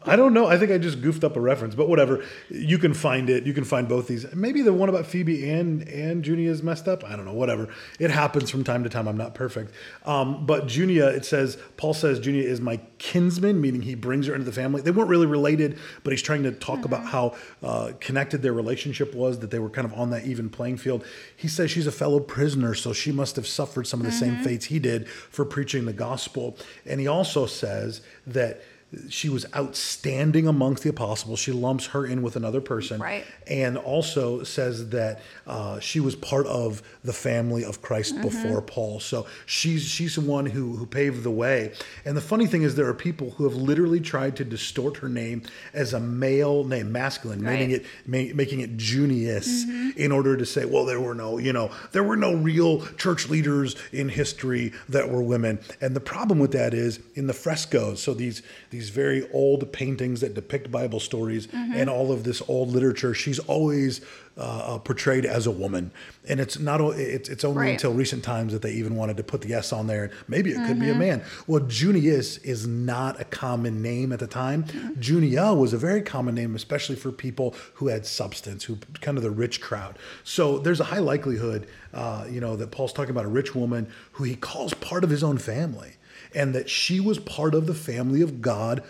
I 0.08 0.16
don't 0.16 0.34
know. 0.34 0.48
I 0.48 0.58
think 0.58 0.72
I 0.72 0.78
just 0.78 1.02
goofed 1.02 1.24
up 1.24 1.36
a 1.36 1.40
reference, 1.40 1.76
but 1.76 1.90
whatever. 1.90 2.24
You 2.50 2.78
can 2.78 2.94
find 2.94 3.30
it. 3.30 3.46
You 3.46 3.54
can 3.54 3.64
find 3.64 3.88
both 3.88 4.08
these. 4.08 4.34
Maybe 4.34 4.62
the 4.62 4.74
one 4.74 4.90
about 4.90 5.06
Phoebe 5.06 5.50
and 5.50 5.88
and 5.88 6.24
Junia 6.24 6.50
is 6.50 6.64
messed 6.64 6.88
up. 6.88 7.04
I 7.04 7.16
don't 7.16 7.26
know. 7.26 7.34
Whatever. 7.34 7.70
It 8.00 8.10
happens 8.10 8.50
from 8.50 8.64
time 8.64 8.84
to 8.84 8.90
time. 8.90 9.08
I'm 9.08 9.18
not 9.18 9.36
perfect. 9.36 9.72
Um, 10.06 10.46
but 10.46 10.68
Junia, 10.68 11.08
it 11.08 11.26
says 11.26 11.58
Paul 11.76 11.94
says 11.94 12.20
Junia 12.20 12.44
is 12.44 12.62
my 12.62 12.80
kinsman, 12.98 13.60
meaning 13.60 13.82
he 13.82 13.96
brings 13.96 14.28
her 14.28 14.34
into 14.34 14.46
the 14.46 14.52
family. 14.52 14.82
They 14.82 14.92
weren't 14.92 15.10
really 15.10 15.26
related, 15.26 15.78
but 16.04 16.12
he's 16.12 16.22
trying 16.22 16.44
to 16.44 16.52
talk 16.52 16.86
about 16.86 17.06
how 17.06 17.36
uh, 17.62 17.92
connected 18.00 18.42
their 18.42 18.54
relationship 18.54 19.14
was. 19.14 19.40
That 19.40 19.52
they 19.52 19.60
were 19.60 19.70
kind 19.70 19.86
of 19.86 19.94
on 19.94 20.10
that 20.12 20.26
even 20.26 20.50
playing 20.50 20.78
field. 20.78 21.06
He 21.36 21.48
says 21.48 21.72
she's 21.72 21.88
a 21.88 21.92
fellow 21.92 22.20
prisoner, 22.20 22.74
so 22.74 22.94
she 22.94 23.12
must 23.12 23.36
have 23.36 23.48
suffered 23.48 23.88
some 23.88 24.00
of 24.00 24.06
the 24.06 24.12
same 24.12 24.38
fates 24.38 24.66
he 24.66 24.80
did 24.80 25.08
for 25.08 25.46
preaching 25.46 25.86
the 25.86 25.94
gospel. 25.94 26.58
And 26.86 27.00
he 27.00 27.08
also 27.08 27.46
says 27.46 28.02
that 28.26 28.62
she 29.10 29.28
was 29.28 29.46
outstanding 29.54 30.48
amongst 30.48 30.84
the 30.84 30.90
apostles. 30.90 31.40
She 31.40 31.52
lumps 31.52 31.88
her 31.88 32.06
in 32.06 32.22
with 32.22 32.36
another 32.38 32.62
person, 32.62 33.02
Right. 33.02 33.26
And 33.46 33.78
also 33.78 34.44
says 34.44 34.90
that 34.90 35.20
uh, 35.46 35.80
she 35.80 36.00
was 36.00 36.16
part 36.16 36.48
of 36.48 36.82
the 37.04 37.12
family 37.14 37.64
of 37.66 37.82
Christ 37.82 38.14
Mm-hmm. 38.16 38.22
before 38.22 38.62
Paul. 38.62 39.00
So 39.02 39.26
she's 39.46 39.84
she's 39.84 40.16
the 40.16 40.22
one 40.22 40.46
who 40.46 40.78
who 40.78 40.86
paved 40.86 41.24
the 41.24 41.32
way. 41.32 41.74
And 42.06 42.16
the 42.16 42.22
funny 42.22 42.46
thing 42.48 42.62
is, 42.64 42.76
there 42.76 42.88
are 42.88 42.94
people 42.94 43.32
who 43.32 43.44
have 43.44 43.56
literally 43.56 44.00
tried 44.00 44.36
to 44.38 44.46
distort 44.46 44.98
her 44.98 45.10
name 45.10 45.42
as 45.74 45.94
a 45.94 46.00
male 46.00 46.64
name, 46.64 46.92
masculine, 46.92 47.42
making 47.42 47.72
Right. 47.72 47.82
it 47.82 47.86
ma- 48.30 48.36
making 48.36 48.62
it 48.62 48.78
Junius, 48.78 49.66
Mm-hmm. 49.66 49.90
in 50.00 50.12
order 50.12 50.38
to 50.38 50.46
say, 50.46 50.64
well, 50.66 50.86
there 50.86 51.02
were 51.02 51.14
no, 51.16 51.38
you 51.38 51.52
know, 51.52 51.72
there 51.92 52.04
were 52.04 52.16
no 52.18 52.34
real 52.36 52.86
church 52.96 53.28
leaders 53.30 53.76
in 53.92 54.08
history 54.10 54.72
that 54.88 55.10
were 55.10 55.22
women. 55.22 55.60
And 55.82 55.96
the 55.96 56.00
problem 56.00 56.40
with 56.40 56.52
that 56.54 56.74
is 56.74 57.00
in 57.16 57.28
the 57.28 57.34
frescoes. 57.34 58.02
So 58.02 58.14
these 58.14 58.42
these 58.70 58.77
very 58.90 59.30
old 59.32 59.72
paintings 59.74 60.22
that 60.22 60.34
depict 60.34 60.72
Bible 60.72 61.00
stories 61.00 61.48
Mm-hmm. 61.48 61.74
and 61.74 61.90
all 61.90 62.12
of 62.12 62.24
this 62.24 62.42
old 62.48 62.70
literature, 62.70 63.14
she's 63.14 63.40
always 63.40 64.02
uh, 64.38 64.42
uh, 64.42 64.78
portrayed 64.78 65.26
as 65.26 65.48
a 65.48 65.52
woman. 65.52 65.92
And 66.30 66.40
it's 66.40 66.60
not 66.60 66.80
it's 66.98 67.28
it's 67.30 67.44
only 67.44 67.62
Right. 67.64 67.72
until 67.72 67.94
recent 67.94 68.24
times 68.24 68.54
that 68.54 68.62
they 68.62 68.74
even 68.74 68.96
wanted 68.96 69.18
to 69.18 69.24
put 69.24 69.42
the 69.42 69.54
S 69.54 69.74
on 69.74 69.88
there. 69.88 70.12
Maybe 70.28 70.52
it 70.52 70.58
could 70.68 70.80
be 70.80 70.88
a 70.90 70.92
Mm-hmm. 70.92 71.00
man. 71.00 71.24
Well, 71.48 71.62
Junius 71.68 72.38
is 72.40 72.68
not 72.68 73.20
a 73.20 73.24
common 73.26 73.82
name 73.82 74.12
at 74.14 74.20
the 74.20 74.28
time. 74.28 74.64
Mm-hmm. 74.66 75.00
Junia 75.02 75.54
was 75.54 75.74
a 75.74 75.78
very 75.78 76.02
common 76.02 76.36
name, 76.36 76.56
especially 76.56 76.96
for 76.98 77.12
people 77.12 77.56
who 77.76 77.88
had 77.88 78.06
substance, 78.06 78.64
who 78.66 78.78
kind 79.02 79.18
of 79.18 79.24
the 79.24 79.32
rich 79.32 79.60
crowd. 79.62 79.98
So 80.24 80.60
there's 80.60 80.80
a 80.80 80.86
high 80.86 81.00
likelihood, 81.00 81.68
uh, 81.94 82.26
you 82.30 82.40
know, 82.42 82.56
that 82.58 82.70
Paul's 82.72 82.94
talking 82.94 83.12
about 83.12 83.26
a 83.26 83.30
rich 83.30 83.56
woman 83.56 83.88
who 84.14 84.24
he 84.24 84.36
calls 84.36 84.74
part 84.76 85.04
of 85.04 85.10
his 85.10 85.24
own 85.24 85.38
family. 85.40 85.94
And 86.34 86.54
that 86.56 86.70
she 86.70 87.00
was 87.00 87.20
part 87.20 87.54
of 87.56 87.68
the 87.68 87.74
family 87.74 88.22
of 88.22 88.42
God 88.42 88.84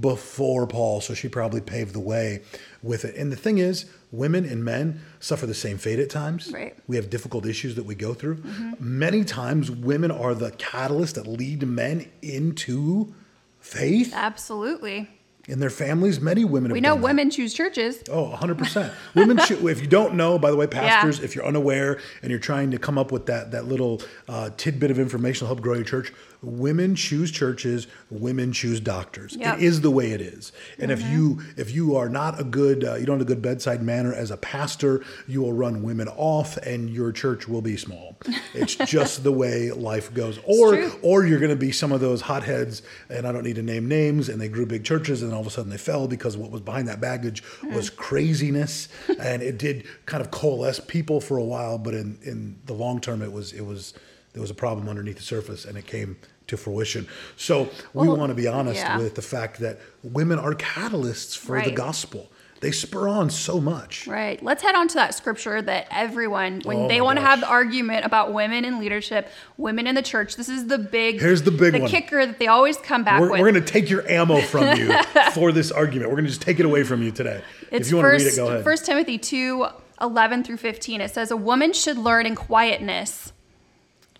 before 0.00 0.66
Paul. 0.66 1.00
So 1.00 1.14
she 1.14 1.28
probably 1.28 1.60
paved 1.60 1.92
the 1.94 2.00
way 2.00 2.42
with 2.82 3.04
it. 3.04 3.14
And 3.14 3.30
the 3.30 3.36
thing 3.36 3.58
is, 3.58 3.86
women 4.10 4.44
and 4.44 4.64
men 4.64 5.00
suffer 5.20 5.46
the 5.46 5.54
same 5.54 5.78
fate 5.78 5.98
at 6.00 6.10
times. 6.10 6.50
Right. 6.52 6.76
We 6.88 6.96
have 6.96 7.10
difficult 7.10 7.46
issues 7.46 7.76
that 7.76 7.84
we 7.84 7.94
go 7.94 8.12
through. 8.14 8.42
Many 8.80 9.24
times, 9.24 9.70
women 9.70 10.10
are 10.10 10.34
the 10.34 10.50
catalyst 10.52 11.14
that 11.14 11.26
lead 11.26 11.62
men 11.66 12.10
into 12.22 13.14
faith 13.60 14.12
Absolutely. 14.14 15.08
in 15.46 15.60
their 15.60 15.70
families. 15.70 16.20
Many 16.20 16.44
women 16.44 16.72
We 16.72 16.80
know 16.80 16.90
done 16.94 16.98
that. 17.00 17.04
women 17.04 17.30
choose 17.30 17.52
churches. 17.54 18.02
Oh, 18.10 18.36
100%. 18.40 18.92
Women 19.14 19.38
should, 19.46 19.64
if 19.64 19.80
you 19.80 19.86
don't 19.86 20.14
know, 20.14 20.38
by 20.38 20.50
the 20.50 20.56
way, 20.56 20.66
pastors, 20.66 21.20
if 21.20 21.34
you're 21.36 21.46
unaware 21.46 22.00
and 22.22 22.30
you're 22.30 22.40
trying 22.40 22.70
to 22.72 22.78
come 22.78 22.98
up 22.98 23.12
with 23.12 23.26
that, 23.26 23.50
that 23.52 23.66
little 23.66 24.02
uh, 24.28 24.50
tidbit 24.56 24.90
of 24.90 24.98
information 24.98 25.40
to 25.40 25.46
help 25.46 25.60
grow 25.60 25.74
your 25.74 25.84
church, 25.84 26.12
women 26.42 26.94
choose 26.94 27.30
churches, 27.30 27.86
women 28.10 28.52
choose 28.52 28.80
doctors. 28.80 29.36
Yep. 29.36 29.58
It 29.58 29.62
is 29.64 29.80
the 29.80 29.90
way 29.90 30.12
it 30.12 30.20
is. 30.20 30.52
And 30.78 30.90
if 30.90 31.02
you 31.02 31.40
if 31.56 31.70
you 31.70 31.96
are 31.96 32.08
not 32.08 32.40
a 32.40 32.44
good, 32.44 32.84
uh, 32.84 32.94
you 32.94 33.06
don't 33.06 33.18
have 33.18 33.26
a 33.26 33.28
good 33.28 33.42
bedside 33.42 33.82
manner 33.82 34.12
as 34.12 34.30
a 34.30 34.36
pastor, 34.36 35.04
you 35.26 35.42
will 35.42 35.52
run 35.52 35.82
women 35.82 36.08
off 36.08 36.56
and 36.58 36.90
your 36.90 37.12
church 37.12 37.48
will 37.48 37.62
be 37.62 37.76
small. 37.76 38.16
It's 38.54 38.74
just 38.86 39.24
the 39.24 39.32
way 39.32 39.72
life 39.72 40.12
goes. 40.14 40.38
Or 40.44 40.90
or 41.02 41.26
you're 41.26 41.40
going 41.40 41.50
to 41.50 41.56
be 41.56 41.72
some 41.72 41.92
of 41.92 42.00
those 42.00 42.20
hotheads, 42.20 42.82
and 43.08 43.26
I 43.26 43.32
don't 43.32 43.44
need 43.44 43.56
to 43.56 43.62
name 43.62 43.88
names, 43.88 44.28
and 44.28 44.40
they 44.40 44.48
grew 44.48 44.66
big 44.66 44.84
churches, 44.84 45.22
and 45.22 45.32
all 45.32 45.40
of 45.40 45.46
a 45.46 45.50
sudden 45.50 45.70
they 45.70 45.78
fell 45.78 46.06
because 46.06 46.36
what 46.36 46.50
was 46.50 46.60
behind 46.60 46.88
that 46.88 47.00
baggage 47.00 47.42
was 47.64 47.90
craziness, 47.90 48.88
and 49.20 49.42
it 49.42 49.58
did 49.58 49.84
kind 50.06 50.20
of 50.20 50.30
coalesce 50.30 50.80
people 50.80 51.20
for 51.20 51.36
a 51.36 51.44
while, 51.44 51.78
but 51.78 51.94
in, 51.94 52.18
in 52.22 52.58
the 52.66 52.74
long 52.74 53.00
term, 53.00 53.22
it 53.22 53.32
was 53.32 53.52
it 53.52 53.62
was 53.62 53.94
there 54.32 54.40
was 54.42 54.50
a 54.50 54.54
problem 54.54 54.88
underneath 54.88 55.16
the 55.16 55.22
surface, 55.22 55.64
and 55.64 55.76
it 55.78 55.86
came 55.86 56.16
to 56.48 56.56
fruition. 56.56 57.06
So 57.36 57.64
we 57.92 58.06
Well, 58.08 58.16
want 58.16 58.30
to 58.30 58.34
be 58.34 58.46
honest 58.46 58.80
yeah. 58.80 58.98
with 58.98 59.14
the 59.14 59.22
fact 59.22 59.60
that 59.60 59.78
women 60.02 60.38
are 60.38 60.54
catalysts 60.54 61.36
for 61.36 61.60
the 61.60 61.70
gospel. 61.72 62.30
They 62.60 62.72
spur 62.72 63.06
on 63.06 63.30
so 63.30 63.60
much. 63.60 64.08
Right. 64.08 64.42
Let's 64.42 64.64
head 64.64 64.74
on 64.74 64.88
to 64.88 64.94
that 64.94 65.14
scripture 65.14 65.62
that 65.62 65.86
everyone, 65.92 66.60
when 66.64 66.76
Oh 66.78 66.88
they 66.88 67.00
want 67.00 67.16
to 67.20 67.24
have 67.24 67.38
the 67.38 67.46
argument 67.48 68.04
about 68.04 68.32
women 68.32 68.64
in 68.64 68.80
leadership, 68.80 69.30
women 69.56 69.86
in 69.86 69.94
the 69.94 70.02
church, 70.02 70.34
this 70.34 70.48
is 70.48 70.66
the 70.66 70.76
big, 70.78 71.20
Here's 71.20 71.42
the 71.42 71.52
big 71.52 71.74
the 71.74 71.80
one. 71.82 71.88
kicker 71.88 72.26
that 72.26 72.40
they 72.40 72.48
always 72.48 72.76
come 72.76 73.04
back 73.04 73.20
We're, 73.20 73.30
with. 73.30 73.40
we're 73.40 73.52
going 73.52 73.64
to 73.64 73.72
take 73.72 73.88
your 73.88 74.08
ammo 74.10 74.40
from 74.40 74.76
you 74.76 74.92
for 75.34 75.52
this 75.52 75.70
argument. 75.70 76.10
We're 76.10 76.16
going 76.16 76.24
to 76.24 76.30
just 76.30 76.42
take 76.42 76.58
it 76.58 76.66
away 76.66 76.82
from 76.82 77.00
you 77.00 77.12
today. 77.12 77.42
It's 77.70 77.86
if 77.86 77.90
you 77.92 77.98
want 77.98 78.06
to 78.06 78.10
first, 78.14 78.24
read 78.24 78.32
it, 78.32 78.36
go 78.36 78.48
ahead. 78.48 78.64
First 78.64 78.86
Timothy 78.86 79.18
2, 79.18 79.66
11 80.00 80.42
through 80.42 80.56
15. 80.56 81.00
It 81.00 81.10
says, 81.12 81.30
A 81.30 81.36
woman 81.36 81.72
should 81.72 81.96
learn 81.96 82.26
in 82.26 82.34
quietness. 82.34 83.32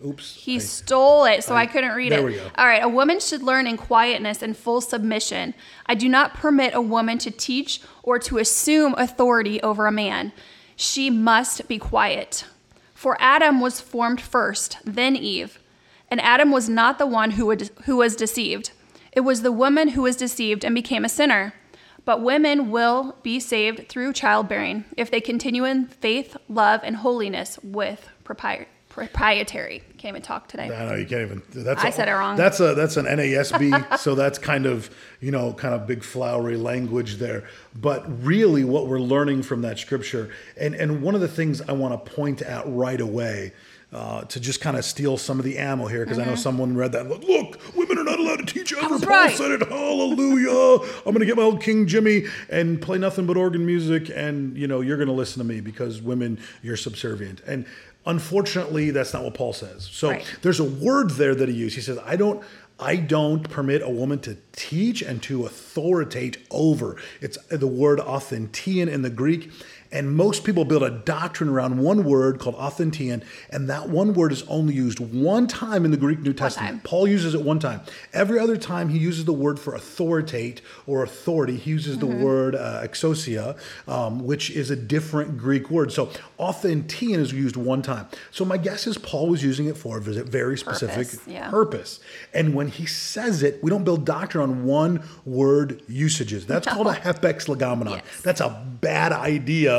Oops. 0.04 0.34
He 0.36 0.56
I- 0.56 0.58
stole 0.58 1.24
it, 1.24 1.42
so 1.44 1.54
I, 1.54 1.62
I- 1.62 1.66
couldn't 1.66 1.94
read 1.94 2.12
there 2.12 2.20
it. 2.20 2.24
we 2.24 2.34
go. 2.34 2.50
All 2.56 2.66
right, 2.66 2.82
a 2.82 2.88
woman 2.88 3.18
should 3.20 3.42
learn 3.42 3.66
in 3.66 3.76
quietness 3.76 4.42
and 4.42 4.56
full 4.56 4.80
submission. 4.80 5.54
I 5.86 5.94
do 5.94 6.08
not 6.08 6.34
permit 6.34 6.74
a 6.74 6.80
woman 6.80 7.18
to 7.18 7.30
teach 7.30 7.80
or 8.02 8.18
to 8.20 8.38
assume 8.38 8.94
authority 8.96 9.60
over 9.62 9.86
a 9.86 9.92
man. 9.92 10.32
She 10.76 11.10
must 11.10 11.66
be 11.66 11.78
quiet. 11.78 12.44
For 12.94 13.16
Adam 13.20 13.60
was 13.60 13.80
formed 13.80 14.20
first, 14.20 14.78
then 14.84 15.16
Eve. 15.16 15.58
And 16.10 16.20
Adam 16.20 16.50
was 16.50 16.68
not 16.68 16.98
the 16.98 17.06
one 17.06 17.32
who 17.32 17.46
would, 17.46 17.70
who 17.84 17.96
was 17.96 18.16
deceived. 18.16 18.70
It 19.12 19.20
was 19.20 19.42
the 19.42 19.52
woman 19.52 19.88
who 19.88 20.02
was 20.02 20.16
deceived 20.16 20.64
and 20.64 20.74
became 20.74 21.04
a 21.04 21.08
sinner. 21.08 21.54
But 22.04 22.22
women 22.22 22.70
will 22.70 23.16
be 23.22 23.38
saved 23.40 23.88
through 23.88 24.14
childbearing 24.14 24.84
if 24.96 25.10
they 25.10 25.20
continue 25.20 25.64
in 25.64 25.86
faith, 25.86 26.36
love, 26.48 26.80
and 26.82 26.96
holiness 26.96 27.58
with 27.62 28.08
propri- 28.24 28.66
proprietary. 28.98 29.82
Can't 29.96 30.12
even 30.12 30.22
talk 30.22 30.48
today. 30.48 30.64
I 30.64 30.84
know 30.86 30.94
you 30.94 31.06
can't 31.06 31.22
even. 31.22 31.42
That's 31.50 31.82
I 31.84 31.88
a- 31.88 31.92
said 31.92 32.08
it 32.08 32.12
wrong. 32.12 32.36
That's 32.36 32.60
a 32.60 32.74
that's 32.74 32.96
an 32.96 33.06
NASB, 33.06 33.98
so 33.98 34.14
that's 34.14 34.38
kind 34.38 34.66
of 34.66 34.90
you 35.20 35.30
know 35.30 35.52
kind 35.52 35.74
of 35.74 35.86
big 35.86 36.02
flowery 36.02 36.56
language 36.56 37.16
there. 37.16 37.44
But 37.74 38.04
really, 38.24 38.64
what 38.64 38.86
we're 38.86 39.00
learning 39.00 39.42
from 39.42 39.62
that 39.62 39.78
scripture, 39.78 40.30
and 40.56 40.74
and 40.74 41.02
one 41.02 41.14
of 41.14 41.20
the 41.20 41.28
things 41.28 41.60
I 41.62 41.72
want 41.72 42.04
to 42.04 42.10
point 42.12 42.42
at 42.42 42.64
right 42.66 43.00
away. 43.00 43.52
Uh, 43.90 44.21
to 44.25 44.38
just 44.38 44.61
kind 44.61 44.76
of 44.76 44.85
steal 44.85 45.16
some 45.16 45.38
of 45.38 45.47
the 45.47 45.57
ammo 45.57 45.87
here, 45.87 46.04
because 46.04 46.18
I 46.18 46.26
know 46.26 46.35
someone 46.35 46.76
read 46.76 46.92
that. 46.92 47.09
Look, 47.09 47.23
look, 47.25 47.75
women 47.75 47.97
are 47.97 48.04
not 48.04 48.18
allowed 48.18 48.37
to 48.37 48.45
teach 48.45 48.75
ever. 48.75 48.99
Paul 48.99 49.09
right. 49.09 49.35
said 49.35 49.50
it. 49.50 49.66
Hallelujah! 49.66 50.87
I'm 51.07 51.14
going 51.14 51.21
to 51.21 51.25
get 51.26 51.37
my 51.37 51.42
old 51.45 51.62
King 51.62 51.87
Jimmy 51.87 52.25
and 52.50 52.83
play 52.83 52.99
nothing 52.99 53.25
but 53.25 53.38
organ 53.38 53.64
music, 53.64 54.11
and 54.14 54.54
you 54.59 54.66
know 54.66 54.83
you're 54.83 54.99
going 54.99 55.09
to 55.09 55.14
listen 55.14 55.38
to 55.38 55.49
me 55.49 55.61
because 55.61 56.02
women, 56.02 56.38
you're 56.62 56.76
subservient. 56.76 57.40
And 57.47 57.64
unfortunately, 58.04 58.90
that's 58.90 59.14
not 59.14 59.25
what 59.25 59.35
Paul 59.35 59.52
says. 59.52 59.88
So 59.90 60.11
Right. 60.11 60.37
there's 60.42 60.61
a 60.61 60.64
word 60.64 61.11
there 61.12 61.35
that 61.35 61.49
he 61.49 61.54
used. 61.54 61.75
He 61.76 61.80
says, 61.83 61.99
I 62.04 62.16
don't 62.16 62.42
I 62.80 62.95
don't 62.95 63.49
permit 63.50 63.83
a 63.83 63.90
woman 63.90 64.21
to 64.21 64.37
teach 64.52 65.02
and 65.02 65.21
to 65.25 65.45
authoritate 65.45 66.38
over. 66.50 66.97
It's 67.21 67.37
the 67.49 67.66
word 67.66 67.99
authentein 67.99 68.88
in 68.88 69.02
the 69.02 69.11
Greek. 69.11 69.50
And 69.90 70.14
most 70.14 70.45
people 70.45 70.64
build 70.64 70.83
a 70.83 70.90
doctrine 70.90 71.49
around 71.49 71.78
one 71.78 72.04
word 72.04 72.38
called 72.38 72.57
authentein, 72.57 73.23
and 73.50 73.71
that 73.71 73.88
one 73.88 74.12
word 74.12 74.33
is 74.33 74.42
only 74.42 74.75
used 74.75 75.00
one 75.00 75.47
time 75.47 75.85
in 75.85 75.90
the 75.90 75.97
Greek 75.97 76.21
New 76.21 76.35
Testament. 76.35 76.85
Paul 76.85 77.09
uses 77.09 77.35
it 77.35 77.42
one 77.42 77.59
time. 77.59 77.80
Every 78.12 78.38
other 78.38 78.57
time 78.57 78.90
he 78.90 78.99
uses 78.99 79.25
the 79.25 79.33
word 79.33 79.59
for 79.59 79.75
authoritate 79.75 80.61
or 80.87 81.02
authority, 81.02 81.57
he 81.57 81.71
uses 81.71 81.99
the 81.99 82.07
word 82.07 82.54
uh, 82.54 82.83
exousia, 82.83 83.57
um, 83.87 84.25
which 84.25 84.50
is 84.50 84.71
a 84.71 84.76
different 84.76 85.38
Greek 85.38 85.71
word. 85.71 85.90
So 85.90 86.11
authentein 86.38 87.18
is 87.18 87.33
used 87.33 87.57
one 87.57 87.80
time. 87.80 88.09
So 88.30 88.45
my 88.45 88.59
guess 88.59 88.87
is 88.87 88.99
Paul 88.99 89.28
was 89.28 89.42
using 89.42 89.66
it 89.66 89.76
for 89.76 89.99
a 89.99 90.00
very 90.00 90.59
specific 90.59 91.09
Purpose, 91.09 91.21
yeah. 91.26 91.50
purpose. 91.50 92.00
And 92.35 92.54
when 92.54 92.68
he 92.68 92.85
says 92.87 93.42
it, 93.42 93.62
we 93.62 93.71
don't 93.71 93.85
build 93.85 94.04
doctrine 94.04 94.42
on 94.42 94.64
one 94.64 95.02
word 95.25 95.83
usages. 95.88 96.47
That's 96.47 96.66
called 96.66 96.88
a 96.88 96.92
hapax 96.92 97.47
legomenon. 97.47 97.97
Yes. 97.97 98.21
That's 98.23 98.40
a 98.40 98.66
bad 98.80 99.12
idea 99.12 99.77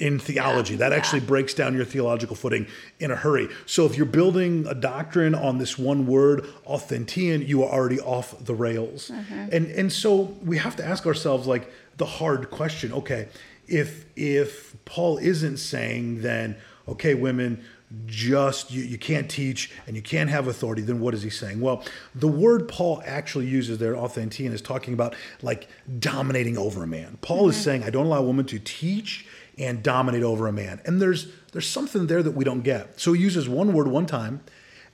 in 0.00 0.18
theology. 0.18 0.76
that 0.76 0.92
yeah. 0.92 0.98
actually 0.98 1.20
breaks 1.20 1.52
down 1.54 1.74
your 1.74 1.84
theological 1.84 2.34
footing 2.34 2.66
in 2.98 3.10
a 3.10 3.16
hurry. 3.16 3.48
So 3.66 3.84
if 3.84 3.96
you're 3.96 4.06
building 4.06 4.66
a 4.66 4.74
doctrine 4.74 5.34
on 5.34 5.58
this 5.58 5.78
one 5.78 6.06
word, 6.06 6.46
authentein, 6.66 7.46
you 7.46 7.62
are 7.62 7.70
already 7.70 8.00
off 8.00 8.34
the 8.44 8.54
rails. 8.54 9.10
Mm-hmm. 9.10 9.48
And 9.52 9.66
and 9.70 9.92
so 9.92 10.34
we 10.44 10.56
have 10.56 10.74
to 10.76 10.84
ask 10.84 11.06
ourselves 11.06 11.46
like 11.46 11.70
the 11.98 12.06
hard 12.06 12.50
question, 12.50 12.92
okay, 12.94 13.28
if 13.68 14.06
if 14.16 14.74
Paul 14.86 15.18
isn't 15.18 15.58
saying 15.58 16.22
then, 16.22 16.56
okay, 16.88 17.14
women, 17.14 17.62
just 18.06 18.70
you, 18.70 18.82
you 18.82 18.98
can't 18.98 19.28
teach 19.28 19.72
and 19.86 19.96
you 19.96 20.02
can't 20.02 20.30
have 20.30 20.46
authority, 20.46 20.82
then 20.82 21.00
what 21.00 21.12
is 21.12 21.22
he 21.22 21.30
saying? 21.30 21.60
Well, 21.60 21.84
the 22.14 22.28
word 22.28 22.68
Paul 22.68 23.02
actually 23.04 23.46
uses 23.46 23.78
there, 23.78 23.94
authentein, 23.94 24.52
is 24.52 24.62
talking 24.62 24.94
about 24.94 25.14
like 25.42 25.68
dominating 25.98 26.56
over 26.56 26.84
a 26.84 26.86
man. 26.86 27.18
Paul 27.20 27.48
is 27.48 27.56
saying, 27.56 27.82
I 27.82 27.90
don't 27.90 28.06
allow 28.06 28.20
a 28.20 28.22
woman 28.22 28.46
to 28.46 28.58
teach 28.60 29.26
and 29.60 29.82
dominate 29.82 30.22
over 30.22 30.48
a 30.48 30.52
man. 30.52 30.80
And 30.84 31.00
there's 31.00 31.28
there's 31.52 31.68
something 31.68 32.06
there 32.06 32.22
that 32.22 32.32
we 32.32 32.44
don't 32.44 32.62
get. 32.62 32.98
So 32.98 33.12
he 33.12 33.20
uses 33.20 33.48
one 33.48 33.72
word 33.72 33.88
one 33.88 34.06
time, 34.06 34.40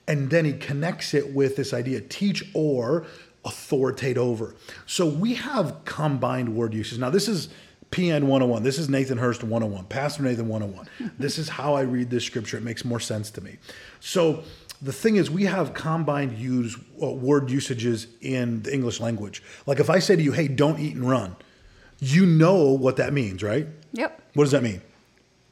and 0.08 0.28
then 0.28 0.44
he 0.44 0.52
connects 0.52 1.14
it 1.14 1.32
with 1.32 1.56
this 1.56 1.72
idea 1.72 2.00
teach 2.00 2.44
or 2.52 3.06
authoritate 3.44 4.18
over. 4.18 4.56
So 4.84 5.06
we 5.06 5.34
have 5.34 5.84
combined 5.84 6.54
word 6.56 6.74
uses. 6.74 6.98
Now 6.98 7.10
this 7.10 7.28
is 7.28 7.48
PN 7.92 8.24
101. 8.24 8.64
This 8.64 8.78
is 8.78 8.88
Nathan 8.88 9.18
Hurst 9.18 9.44
101, 9.44 9.84
Pastor 9.86 10.24
Nathan 10.24 10.48
101. 10.48 11.12
this 11.18 11.38
is 11.38 11.48
how 11.48 11.74
I 11.74 11.82
read 11.82 12.10
this 12.10 12.24
scripture. 12.24 12.56
It 12.56 12.64
makes 12.64 12.84
more 12.84 12.98
sense 12.98 13.30
to 13.32 13.40
me. 13.40 13.58
So 14.00 14.42
the 14.82 14.92
thing 14.92 15.16
is, 15.16 15.30
we 15.30 15.44
have 15.44 15.74
combined 15.74 16.36
use 16.36 16.76
uh, 17.00 17.10
word 17.10 17.50
usages 17.50 18.08
in 18.20 18.62
the 18.62 18.74
English 18.74 19.00
language. 19.00 19.42
Like 19.64 19.78
if 19.78 19.88
I 19.88 20.00
say 20.00 20.16
to 20.16 20.22
you, 20.22 20.32
"Hey, 20.32 20.48
don't 20.48 20.80
eat 20.80 20.96
and 20.96 21.08
run," 21.08 21.36
you 22.00 22.26
know 22.26 22.72
what 22.72 22.96
that 22.96 23.12
means, 23.12 23.42
right? 23.42 23.68
Yep. 23.96 24.22
What 24.34 24.44
does 24.44 24.52
that 24.52 24.62
mean? 24.62 24.82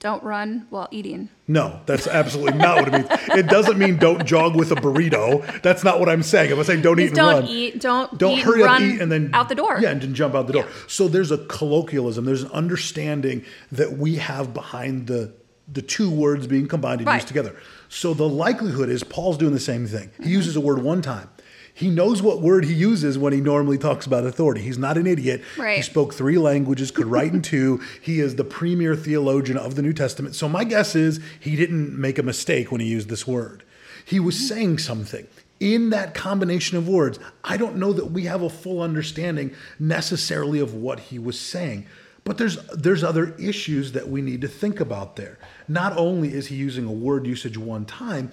Don't 0.01 0.23
run 0.23 0.67
while 0.69 0.87
eating. 0.91 1.31
No, 1.49 1.81
that's 1.87 2.07
absolutely 2.07 2.59
not 2.59 2.77
what 2.77 2.89
it 2.89 2.93
means. 2.93 3.07
It 3.39 3.47
doesn't 3.47 3.79
mean 3.79 3.97
don't 3.97 4.27
jog 4.27 4.55
with 4.55 4.71
a 4.71 4.75
burrito. 4.75 5.63
That's 5.63 5.83
not 5.83 5.99
what 5.99 6.11
I'm 6.11 6.23
saying. 6.23 6.51
If 6.51 6.59
I 6.59 6.63
say 6.63 6.81
don't 6.81 7.01
eat 7.01 7.07
and 7.07 7.17
don't 7.17 7.35
run, 7.43 7.47
eat. 7.47 7.81
Don't 7.81 8.19
don't 8.19 8.37
eat 8.39 8.43
hurry 8.43 8.65
up, 8.65 8.83
eat, 8.83 9.01
and 9.01 9.11
then 9.11 9.31
out 9.33 9.49
the 9.49 9.55
door. 9.55 9.79
Yeah, 9.81 9.91
and 9.91 10.03
then 10.03 10.13
jump 10.15 10.35
out 10.35 10.47
the 10.47 10.53
door. 10.53 10.65
Yeah. 10.65 10.73
So 10.89 11.09
there's 11.09 11.31
a 11.31 11.39
colloquialism. 11.47 12.27
There's 12.27 12.43
an 12.43 12.51
understanding 12.51 13.47
that 13.73 13.97
we 13.97 14.17
have 14.17 14.53
behind 14.53 15.07
the 15.07 15.33
the 15.73 15.81
two 15.81 16.11
words 16.11 16.47
being 16.47 16.69
combined 16.69 17.01
and 17.01 17.07
Right. 17.07 17.15
used 17.15 17.29
together. 17.29 17.57
So 17.89 18.13
the 18.13 18.29
likelihood 18.29 18.91
is 18.91 19.03
Paul's 19.05 19.39
doing 19.39 19.55
the 19.55 19.61
same 19.61 19.87
thing. 19.87 20.09
Mm-hmm. 20.09 20.25
He 20.25 20.31
uses 20.31 20.55
a 20.57 20.61
word 20.61 20.83
one 20.83 21.01
time. 21.01 21.31
He 21.77 21.91
knows 21.91 22.23
what 22.23 22.41
word 22.41 22.65
he 22.65 22.73
uses 22.73 23.19
when 23.19 23.33
he 23.33 23.41
normally 23.41 23.79
talks 23.79 24.07
about 24.07 24.25
authority. 24.25 24.63
He's 24.63 24.79
not 24.79 24.97
an 24.97 25.09
idiot. 25.09 25.43
He 25.77 25.83
spoke 25.83 26.15
three 26.15 26.39
languages, 26.39 26.93
could 26.93 27.07
write 27.07 27.33
in 27.33 27.43
two. 27.43 27.81
He 28.01 28.21
is 28.21 28.37
the 28.37 28.45
premier 28.45 28.95
theologian 28.95 29.59
of 29.59 29.75
the 29.75 29.83
New 29.83 29.93
Testament. 29.93 30.37
So 30.37 30.49
my 30.49 30.63
guess 30.63 30.95
is 30.95 31.21
he 31.41 31.57
didn't 31.57 31.99
make 32.01 32.17
a 32.17 32.23
mistake 32.23 32.71
when 32.71 32.81
he 32.81 32.87
used 32.87 33.09
this 33.09 33.27
word. 33.27 33.65
He 34.05 34.21
was 34.21 34.49
saying 34.49 34.79
something. 34.79 35.27
In 35.59 35.91
that 35.91 36.15
combination 36.15 36.79
of 36.79 36.89
words, 36.89 37.19
I 37.43 37.57
don't 37.57 37.77
know 37.77 37.93
that 37.93 38.07
we 38.07 38.25
have 38.25 38.43
a 38.43 38.51
full 38.51 38.81
understanding 38.81 39.53
necessarily 39.79 40.61
of 40.61 40.75
what 40.75 41.01
he 41.01 41.19
was 41.19 41.41
saying. 41.41 41.87
But 42.23 42.39
there's 42.39 42.57
there's 42.69 43.05
other 43.05 43.35
issues 43.35 43.93
that 43.93 44.09
we 44.09 44.23
need 44.23 44.41
to 44.43 44.49
think 44.49 44.79
about 44.79 45.17
there. 45.17 45.39
Not 45.67 45.97
only 45.97 46.33
is 46.33 46.47
he 46.47 46.57
using 46.57 46.87
a 46.87 46.93
word 46.93 47.27
usage 47.27 47.59
one 47.59 47.85
time, 47.85 48.31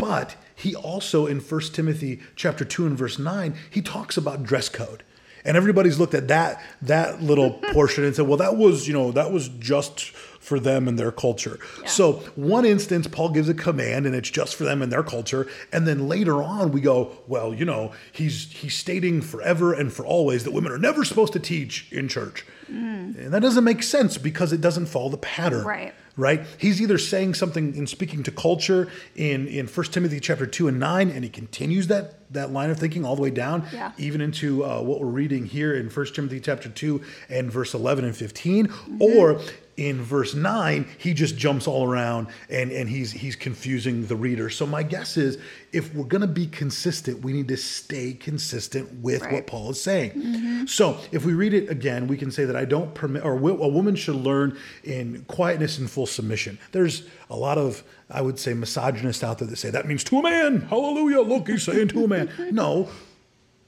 But 0.00 0.36
he 0.60 0.74
also 0.74 1.26
in 1.26 1.40
1 1.40 1.60
Timothy 1.72 2.20
chapter 2.36 2.64
2 2.64 2.86
and 2.86 2.96
verse 2.96 3.18
9, 3.18 3.54
he 3.70 3.80
talks 3.80 4.16
about 4.16 4.42
dress 4.42 4.68
code. 4.68 5.02
And 5.44 5.56
everybody's 5.56 5.98
looked 5.98 6.14
at 6.14 6.28
that 6.28 6.62
that 6.82 7.22
little 7.22 7.52
portion 7.72 8.04
and 8.04 8.14
said, 8.14 8.26
well, 8.26 8.36
that 8.36 8.56
was, 8.56 8.86
you 8.86 8.92
know, 8.92 9.10
that 9.12 9.32
was 9.32 9.48
just 9.48 10.12
for 10.50 10.58
them 10.58 10.88
and 10.88 10.98
their 10.98 11.12
culture. 11.12 11.60
Yeah. 11.80 11.86
So, 11.86 12.14
one 12.34 12.64
instance, 12.64 13.06
Paul 13.06 13.28
gives 13.28 13.48
a 13.48 13.54
command 13.54 14.04
and 14.04 14.16
it's 14.16 14.28
just 14.28 14.56
for 14.56 14.64
them 14.64 14.82
and 14.82 14.90
their 14.90 15.04
culture. 15.04 15.46
And 15.72 15.86
then 15.86 16.08
later 16.08 16.42
on, 16.42 16.72
we 16.72 16.80
go, 16.80 17.12
well, 17.28 17.54
you 17.54 17.64
know, 17.64 17.92
he's 18.10 18.50
he's 18.50 18.74
stating 18.74 19.22
forever 19.22 19.72
and 19.72 19.92
for 19.92 20.04
always 20.04 20.42
that 20.42 20.50
women 20.50 20.72
are 20.72 20.78
never 20.78 21.04
supposed 21.04 21.32
to 21.34 21.38
teach 21.38 21.86
in 21.92 22.08
church. 22.08 22.44
Mm. 22.68 23.16
And 23.16 23.32
that 23.32 23.42
doesn't 23.42 23.62
make 23.62 23.84
sense 23.84 24.18
because 24.18 24.52
it 24.52 24.60
doesn't 24.60 24.86
follow 24.86 25.08
the 25.08 25.18
pattern. 25.18 25.64
Right 25.64 25.94
right 26.16 26.44
he's 26.58 26.80
either 26.80 26.98
saying 26.98 27.34
something 27.34 27.74
in 27.74 27.86
speaking 27.86 28.22
to 28.22 28.30
culture 28.30 28.88
in 29.14 29.46
in 29.48 29.66
First 29.66 29.92
timothy 29.92 30.20
chapter 30.20 30.46
2 30.46 30.68
and 30.68 30.78
9 30.78 31.10
and 31.10 31.24
he 31.24 31.30
continues 31.30 31.86
that 31.86 32.32
that 32.32 32.52
line 32.52 32.70
of 32.70 32.78
thinking 32.78 33.04
all 33.04 33.16
the 33.16 33.22
way 33.22 33.30
down 33.30 33.66
yeah. 33.72 33.92
even 33.96 34.20
into 34.20 34.64
uh, 34.64 34.80
what 34.80 35.00
we're 35.00 35.06
reading 35.06 35.46
here 35.46 35.74
in 35.74 35.88
First 35.88 36.14
timothy 36.14 36.40
chapter 36.40 36.68
2 36.68 37.00
and 37.28 37.50
verse 37.50 37.74
11 37.74 38.04
and 38.04 38.16
15 38.16 38.66
mm-hmm. 38.66 39.02
or 39.02 39.40
in 39.80 40.02
verse 40.02 40.34
9 40.34 40.86
he 40.98 41.14
just 41.14 41.38
jumps 41.38 41.66
all 41.66 41.90
around 41.90 42.26
and 42.50 42.70
and 42.70 42.86
he's 42.86 43.10
he's 43.10 43.34
confusing 43.34 44.06
the 44.06 44.14
reader. 44.14 44.50
So 44.50 44.66
my 44.66 44.82
guess 44.82 45.16
is 45.16 45.38
if 45.72 45.94
we're 45.94 46.04
going 46.04 46.20
to 46.20 46.26
be 46.26 46.46
consistent 46.46 47.22
we 47.22 47.32
need 47.32 47.48
to 47.48 47.56
stay 47.56 48.12
consistent 48.12 48.92
with 49.00 49.22
right. 49.22 49.32
what 49.32 49.46
paul 49.46 49.70
is 49.70 49.82
saying. 49.82 50.10
Mm-hmm. 50.10 50.66
so 50.66 50.98
if 51.12 51.24
we 51.24 51.32
read 51.32 51.54
it 51.54 51.70
again 51.70 52.06
we 52.06 52.18
can 52.18 52.30
say 52.30 52.44
that 52.44 52.56
i 52.56 52.66
don't 52.66 52.94
permit 52.94 53.24
or 53.24 53.32
a 53.32 53.68
woman 53.68 53.96
should 53.96 54.16
learn 54.16 54.56
in 54.84 55.24
quietness 55.28 55.78
and 55.78 55.90
full 55.90 56.06
submission. 56.06 56.58
There's 56.72 57.04
a 57.30 57.36
lot 57.36 57.56
of 57.56 57.82
i 58.10 58.20
would 58.20 58.38
say 58.38 58.52
misogynists 58.52 59.24
out 59.24 59.38
there 59.38 59.48
that 59.48 59.56
say 59.56 59.70
that 59.70 59.86
means 59.86 60.04
to 60.04 60.18
a 60.18 60.22
man 60.22 60.60
hallelujah. 60.60 61.22
Look 61.22 61.48
he's 61.48 61.62
saying 61.62 61.88
to 61.88 62.04
a 62.04 62.08
man 62.08 62.30
no 62.52 62.90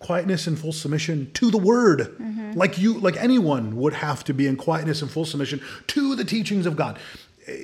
quietness 0.02 0.46
and 0.46 0.58
full 0.58 0.72
submission 0.72 1.30
to 1.32 1.50
the 1.50 1.58
word 1.58 2.00
mm-hmm. 2.00 2.52
like 2.52 2.78
you 2.78 2.98
like 2.98 3.16
anyone 3.16 3.76
would 3.76 3.92
have 3.92 4.24
to 4.24 4.34
be 4.34 4.46
in 4.46 4.56
quietness 4.56 5.02
and 5.02 5.10
full 5.10 5.24
submission 5.24 5.60
to 5.86 6.14
the 6.14 6.24
teachings 6.24 6.66
of 6.66 6.76
god 6.76 6.98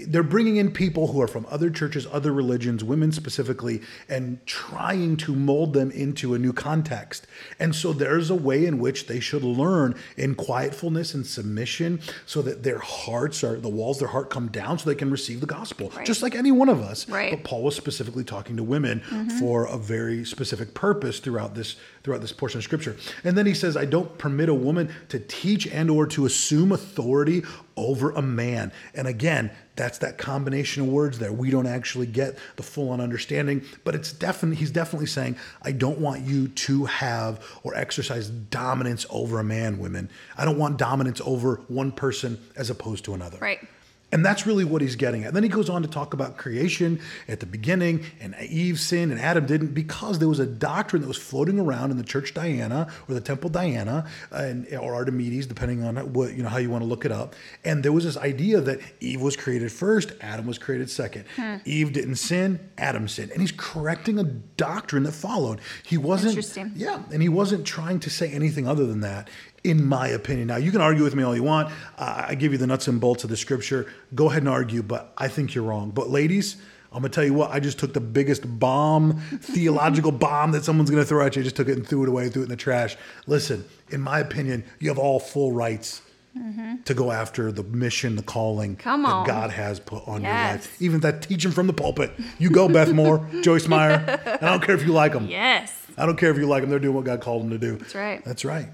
they're 0.06 0.22
bringing 0.22 0.56
in 0.56 0.72
people 0.72 1.08
who 1.08 1.20
are 1.20 1.28
from 1.28 1.46
other 1.50 1.70
churches, 1.70 2.06
other 2.10 2.32
religions, 2.32 2.82
women 2.82 3.12
specifically, 3.12 3.80
and 4.08 4.44
trying 4.46 5.16
to 5.18 5.34
mold 5.34 5.72
them 5.72 5.90
into 5.92 6.34
a 6.34 6.38
new 6.38 6.52
context. 6.52 7.26
And 7.60 7.74
so 7.74 7.92
there's 7.92 8.30
a 8.30 8.34
way 8.34 8.66
in 8.66 8.78
which 8.78 9.06
they 9.06 9.20
should 9.20 9.44
learn 9.44 9.94
in 10.16 10.34
quietfulness 10.34 11.14
and 11.14 11.26
submission 11.26 12.00
so 12.26 12.42
that 12.42 12.62
their 12.62 12.78
hearts 12.78 13.44
are, 13.44 13.58
the 13.60 13.68
walls 13.68 13.98
their 13.98 14.08
heart 14.08 14.30
come 14.30 14.48
down 14.48 14.78
so 14.78 14.88
they 14.88 14.96
can 14.96 15.10
receive 15.10 15.40
the 15.40 15.46
gospel, 15.46 15.90
right. 15.90 16.06
just 16.06 16.22
like 16.22 16.34
any 16.34 16.50
one 16.50 16.68
of 16.68 16.80
us. 16.80 17.08
Right. 17.08 17.30
But 17.30 17.44
Paul 17.44 17.62
was 17.62 17.76
specifically 17.76 18.24
talking 18.24 18.56
to 18.56 18.64
women 18.64 19.00
mm-hmm. 19.00 19.38
for 19.38 19.66
a 19.66 19.78
very 19.78 20.24
specific 20.24 20.74
purpose 20.74 21.20
throughout 21.20 21.54
this 21.54 21.76
throughout 22.02 22.20
this 22.22 22.32
portion 22.32 22.58
of 22.58 22.64
scripture. 22.64 22.96
And 23.22 23.36
then 23.36 23.44
he 23.44 23.52
says, 23.52 23.76
I 23.76 23.84
don't 23.84 24.16
permit 24.16 24.48
a 24.48 24.54
woman 24.54 24.90
to 25.10 25.18
teach 25.18 25.66
and 25.66 25.90
or 25.90 26.06
to 26.06 26.24
assume 26.24 26.72
authority 26.72 27.42
over 27.78 28.10
a 28.10 28.22
man. 28.22 28.72
And 28.94 29.06
again, 29.06 29.50
that's 29.76 29.98
that 29.98 30.18
combination 30.18 30.82
of 30.82 30.88
words 30.88 31.18
there. 31.18 31.32
We 31.32 31.50
don't 31.50 31.66
actually 31.66 32.06
get 32.06 32.36
the 32.56 32.62
full 32.62 32.90
on 32.90 33.00
understanding, 33.00 33.64
but 33.84 33.94
it's 33.94 34.12
definitely 34.12 34.56
he's 34.56 34.70
definitely 34.70 35.06
saying, 35.06 35.36
I 35.62 35.72
don't 35.72 35.98
want 35.98 36.22
you 36.22 36.48
to 36.48 36.84
have 36.86 37.44
or 37.62 37.74
exercise 37.74 38.28
dominance 38.28 39.06
over 39.08 39.38
a 39.38 39.44
man, 39.44 39.78
women. 39.78 40.10
I 40.36 40.44
don't 40.44 40.58
want 40.58 40.78
dominance 40.78 41.20
over 41.24 41.62
one 41.68 41.92
person 41.92 42.40
as 42.56 42.70
opposed 42.70 43.04
to 43.04 43.14
another. 43.14 43.38
Right. 43.38 43.60
And 44.10 44.24
that's 44.24 44.46
really 44.46 44.64
what 44.64 44.80
he's 44.80 44.96
getting 44.96 45.24
at. 45.24 45.28
And 45.28 45.36
then 45.36 45.42
he 45.42 45.50
goes 45.50 45.68
on 45.68 45.82
to 45.82 45.88
talk 45.88 46.14
about 46.14 46.38
creation 46.38 47.00
at 47.26 47.40
the 47.40 47.46
beginning 47.46 48.04
and 48.20 48.34
Eve 48.40 48.80
sinned 48.80 49.12
and 49.12 49.20
Adam 49.20 49.44
didn't 49.44 49.74
because 49.74 50.18
there 50.18 50.28
was 50.28 50.38
a 50.38 50.46
doctrine 50.46 51.02
that 51.02 51.08
was 51.08 51.18
floating 51.18 51.60
around 51.60 51.90
in 51.90 51.98
the 51.98 52.04
church 52.04 52.32
Diana 52.32 52.90
or 53.06 53.14
the 53.14 53.20
temple 53.20 53.50
Diana 53.50 54.08
and, 54.30 54.66
or 54.74 55.04
Artemides, 55.04 55.46
depending 55.46 55.82
on 55.82 55.96
what, 56.14 56.34
you 56.34 56.42
know, 56.42 56.48
how 56.48 56.56
you 56.56 56.70
want 56.70 56.82
to 56.82 56.88
look 56.88 57.04
it 57.04 57.12
up. 57.12 57.36
And 57.64 57.82
there 57.82 57.92
was 57.92 58.04
this 58.04 58.16
idea 58.16 58.60
that 58.62 58.80
Eve 59.00 59.20
was 59.20 59.36
created 59.36 59.70
first, 59.70 60.12
Adam 60.22 60.46
was 60.46 60.58
created 60.58 60.88
second. 60.88 61.26
Hmm. 61.36 61.56
Eve 61.66 61.92
didn't 61.92 62.16
sin, 62.16 62.60
Adam 62.78 63.08
sinned. 63.08 63.30
And 63.30 63.42
he's 63.42 63.52
correcting 63.52 64.18
a 64.18 64.24
doctrine 64.24 65.02
that 65.02 65.12
followed. 65.12 65.60
He 65.82 65.98
wasn't, 65.98 66.34
yeah, 66.76 67.02
and 67.12 67.20
he 67.20 67.28
wasn't 67.28 67.66
trying 67.66 68.00
to 68.00 68.10
say 68.10 68.30
anything 68.30 68.66
other 68.66 68.86
than 68.86 69.00
that 69.02 69.28
in 69.64 69.84
my 69.84 70.08
opinion. 70.08 70.48
Now, 70.48 70.56
you 70.56 70.70
can 70.70 70.80
argue 70.80 71.04
with 71.04 71.14
me 71.14 71.22
all 71.22 71.34
you 71.34 71.42
want. 71.42 71.72
Uh, 71.96 72.26
I 72.28 72.34
give 72.34 72.52
you 72.52 72.58
the 72.58 72.66
nuts 72.66 72.88
and 72.88 73.00
bolts 73.00 73.24
of 73.24 73.30
the 73.30 73.36
scripture. 73.36 73.86
Go 74.14 74.28
ahead 74.28 74.42
and 74.42 74.48
argue, 74.48 74.82
but 74.82 75.12
I 75.18 75.28
think 75.28 75.54
you're 75.54 75.64
wrong. 75.64 75.90
But, 75.90 76.10
ladies, 76.10 76.56
I'm 76.90 77.02
gonna 77.02 77.10
tell 77.10 77.24
you 77.24 77.34
what. 77.34 77.50
I 77.50 77.60
just 77.60 77.78
took 77.78 77.92
the 77.92 78.00
biggest 78.00 78.42
bomb, 78.58 79.20
theological 79.40 80.12
bomb 80.12 80.52
that 80.52 80.64
someone's 80.64 80.90
gonna 80.90 81.04
throw 81.04 81.24
at 81.26 81.36
you. 81.36 81.42
I 81.42 81.44
just 81.44 81.56
took 81.56 81.68
it 81.68 81.76
and 81.76 81.86
threw 81.86 82.02
it 82.02 82.08
away, 82.08 82.28
threw 82.28 82.42
it 82.42 82.46
in 82.46 82.50
the 82.50 82.56
trash. 82.56 82.96
Listen, 83.26 83.64
in 83.90 84.00
my 84.00 84.20
opinion, 84.20 84.64
you 84.78 84.88
have 84.88 84.98
all 84.98 85.20
full 85.20 85.52
rights 85.52 86.00
mm-hmm. 86.36 86.82
to 86.84 86.94
go 86.94 87.10
after 87.10 87.52
the 87.52 87.62
mission, 87.62 88.16
the 88.16 88.22
calling 88.22 88.76
that 88.76 89.24
God 89.26 89.50
has 89.50 89.80
put 89.80 90.06
on 90.08 90.22
yes. 90.22 90.24
your 90.24 90.52
life. 90.52 90.82
Even 90.82 91.00
that 91.00 91.22
teaching 91.22 91.50
from 91.50 91.66
the 91.66 91.72
pulpit. 91.72 92.12
You 92.38 92.50
go, 92.50 92.68
Beth 92.68 92.92
Moore, 92.92 93.28
Joyce 93.42 93.68
Meyer. 93.68 94.38
I 94.40 94.46
don't 94.46 94.62
care 94.62 94.74
if 94.74 94.84
you 94.84 94.92
like 94.92 95.12
them. 95.12 95.26
Yes. 95.28 95.74
I 95.96 96.06
don't 96.06 96.16
care 96.16 96.30
if 96.30 96.38
you 96.38 96.46
like 96.46 96.62
them. 96.62 96.70
They're 96.70 96.78
doing 96.78 96.94
what 96.94 97.04
God 97.04 97.20
called 97.20 97.42
them 97.42 97.50
to 97.50 97.58
do. 97.58 97.76
That's 97.76 97.94
right. 97.94 98.24
That's 98.24 98.44
right. 98.44 98.68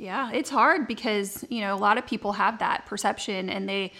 Yeah, 0.00 0.30
it's 0.32 0.48
hard 0.48 0.88
because, 0.88 1.44
you 1.50 1.60
know, 1.60 1.74
a 1.74 1.76
lot 1.76 1.98
of 1.98 2.06
people 2.06 2.32
have 2.32 2.58
that 2.60 2.86
perception 2.86 3.50
and 3.50 3.68
they 3.68 3.92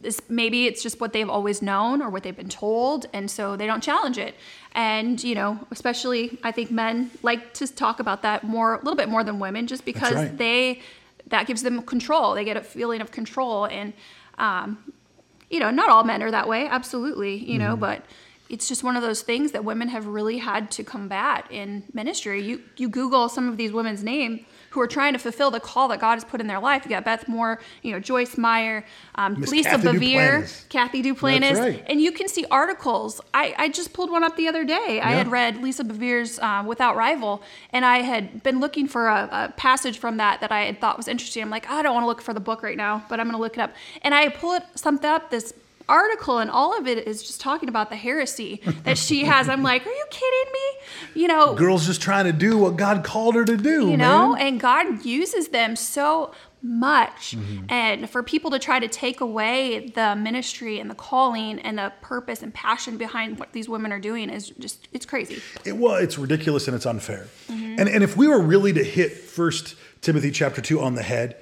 this, 0.00 0.20
maybe 0.28 0.66
it's 0.66 0.82
just 0.82 1.00
what 1.00 1.12
they've 1.12 1.30
always 1.30 1.62
known 1.62 2.02
or 2.02 2.10
what 2.10 2.24
they've 2.24 2.36
been 2.36 2.48
told 2.48 3.06
and 3.12 3.30
so 3.30 3.56
they 3.56 3.66
don't 3.66 3.82
challenge 3.82 4.18
it 4.18 4.34
and 4.72 5.24
you 5.24 5.34
know 5.34 5.58
especially 5.70 6.38
i 6.44 6.52
think 6.52 6.70
men 6.70 7.10
like 7.22 7.54
to 7.54 7.66
talk 7.66 7.98
about 7.98 8.20
that 8.20 8.44
more 8.44 8.74
a 8.74 8.78
little 8.78 8.94
bit 8.94 9.08
more 9.08 9.24
than 9.24 9.38
women 9.38 9.66
just 9.66 9.86
because 9.86 10.14
right. 10.14 10.36
they 10.36 10.82
that 11.28 11.46
gives 11.46 11.62
them 11.62 11.80
control 11.80 12.34
they 12.34 12.44
get 12.44 12.58
a 12.58 12.60
feeling 12.60 13.00
of 13.00 13.10
control 13.10 13.64
and 13.64 13.94
um, 14.36 14.92
you 15.48 15.58
know 15.58 15.70
not 15.70 15.88
all 15.88 16.04
men 16.04 16.22
are 16.22 16.30
that 16.30 16.46
way 16.46 16.66
absolutely 16.68 17.36
you 17.36 17.58
mm-hmm. 17.58 17.68
know 17.68 17.76
but 17.76 18.04
it's 18.48 18.68
just 18.68 18.84
one 18.84 18.96
of 18.96 19.02
those 19.02 19.22
things 19.22 19.52
that 19.52 19.64
women 19.64 19.88
have 19.88 20.06
really 20.06 20.38
had 20.38 20.70
to 20.70 20.84
combat 20.84 21.46
in 21.50 21.82
ministry 21.92 22.42
you 22.42 22.62
you 22.76 22.88
google 22.88 23.28
some 23.28 23.48
of 23.48 23.56
these 23.56 23.72
women's 23.72 24.02
names 24.02 24.40
who 24.76 24.82
are 24.82 24.86
trying 24.86 25.14
to 25.14 25.18
fulfill 25.18 25.50
the 25.50 25.58
call 25.58 25.88
that 25.88 25.98
God 26.00 26.16
has 26.16 26.24
put 26.24 26.38
in 26.38 26.48
their 26.48 26.60
life. 26.60 26.84
You 26.84 26.90
got 26.90 27.02
Beth 27.02 27.26
Moore, 27.28 27.58
you 27.80 27.92
know, 27.92 27.98
Joyce 27.98 28.36
Meyer, 28.36 28.84
um, 29.14 29.34
Lisa 29.36 29.70
Kathy 29.70 29.88
Bevere, 29.88 30.42
Duplantis. 30.42 30.68
Kathy 30.68 31.02
Duplantis, 31.02 31.58
right. 31.58 31.84
and 31.86 31.98
you 31.98 32.12
can 32.12 32.28
see 32.28 32.44
articles. 32.50 33.18
I, 33.32 33.54
I 33.56 33.68
just 33.70 33.94
pulled 33.94 34.10
one 34.10 34.22
up 34.22 34.36
the 34.36 34.48
other 34.48 34.64
day. 34.64 34.96
Yeah. 34.96 35.08
I 35.08 35.12
had 35.12 35.28
read 35.28 35.62
Lisa 35.62 35.82
Bevere's 35.82 36.38
um, 36.40 36.66
Without 36.66 36.94
Rival, 36.94 37.42
and 37.70 37.86
I 37.86 38.02
had 38.02 38.42
been 38.42 38.60
looking 38.60 38.86
for 38.86 39.06
a, 39.06 39.28
a, 39.32 39.52
passage 39.56 39.98
from 39.98 40.18
that 40.18 40.42
that 40.42 40.52
I 40.52 40.64
had 40.64 40.78
thought 40.78 40.98
was 40.98 41.08
interesting. 41.08 41.42
I'm 41.42 41.48
like, 41.48 41.70
I 41.70 41.80
don't 41.80 41.94
want 41.94 42.04
to 42.04 42.08
look 42.08 42.20
for 42.20 42.34
the 42.34 42.40
book 42.40 42.62
right 42.62 42.76
now, 42.76 43.02
but 43.08 43.18
I'm 43.18 43.26
going 43.26 43.36
to 43.36 43.40
look 43.40 43.56
it 43.56 43.60
up. 43.60 43.72
And 44.02 44.14
I 44.14 44.28
pull 44.28 44.52
it 44.52 44.62
something 44.74 45.08
up 45.08 45.30
this 45.30 45.54
article 45.88 46.38
and 46.38 46.50
all 46.50 46.76
of 46.76 46.86
it 46.86 47.06
is 47.06 47.22
just 47.22 47.40
talking 47.40 47.68
about 47.68 47.90
the 47.90 47.96
heresy 47.96 48.60
that 48.84 48.98
she 48.98 49.24
has. 49.24 49.48
I'm 49.48 49.62
like, 49.62 49.86
are 49.86 49.90
you 49.90 50.06
kidding 50.10 50.52
me? 50.52 51.20
You 51.22 51.28
know, 51.28 51.54
girl's 51.54 51.86
just 51.86 52.00
trying 52.00 52.24
to 52.24 52.32
do 52.32 52.58
what 52.58 52.76
God 52.76 53.04
called 53.04 53.34
her 53.34 53.44
to 53.44 53.56
do. 53.56 53.90
You 53.90 53.96
know, 53.96 54.32
man. 54.32 54.46
and 54.46 54.60
God 54.60 55.04
uses 55.04 55.48
them 55.48 55.76
so 55.76 56.32
much. 56.62 57.36
Mm-hmm. 57.36 57.66
And 57.68 58.10
for 58.10 58.22
people 58.22 58.50
to 58.50 58.58
try 58.58 58.80
to 58.80 58.88
take 58.88 59.20
away 59.20 59.92
the 59.94 60.16
ministry 60.16 60.80
and 60.80 60.90
the 60.90 60.94
calling 60.94 61.60
and 61.60 61.78
the 61.78 61.92
purpose 62.00 62.42
and 62.42 62.52
passion 62.52 62.96
behind 62.96 63.38
what 63.38 63.52
these 63.52 63.68
women 63.68 63.92
are 63.92 64.00
doing 64.00 64.30
is 64.30 64.50
just 64.50 64.88
it's 64.92 65.06
crazy. 65.06 65.40
It 65.64 65.76
well, 65.76 65.94
it's 65.94 66.18
ridiculous 66.18 66.66
and 66.66 66.74
it's 66.74 66.86
unfair. 66.86 67.28
Mm-hmm. 67.48 67.76
And 67.78 67.88
and 67.88 68.02
if 68.02 68.16
we 68.16 68.28
were 68.28 68.40
really 68.40 68.72
to 68.72 68.84
hit 68.84 69.12
first 69.12 69.76
Timothy 70.00 70.30
chapter 70.30 70.60
2 70.60 70.80
on 70.80 70.94
the 70.94 71.02
head, 71.02 71.36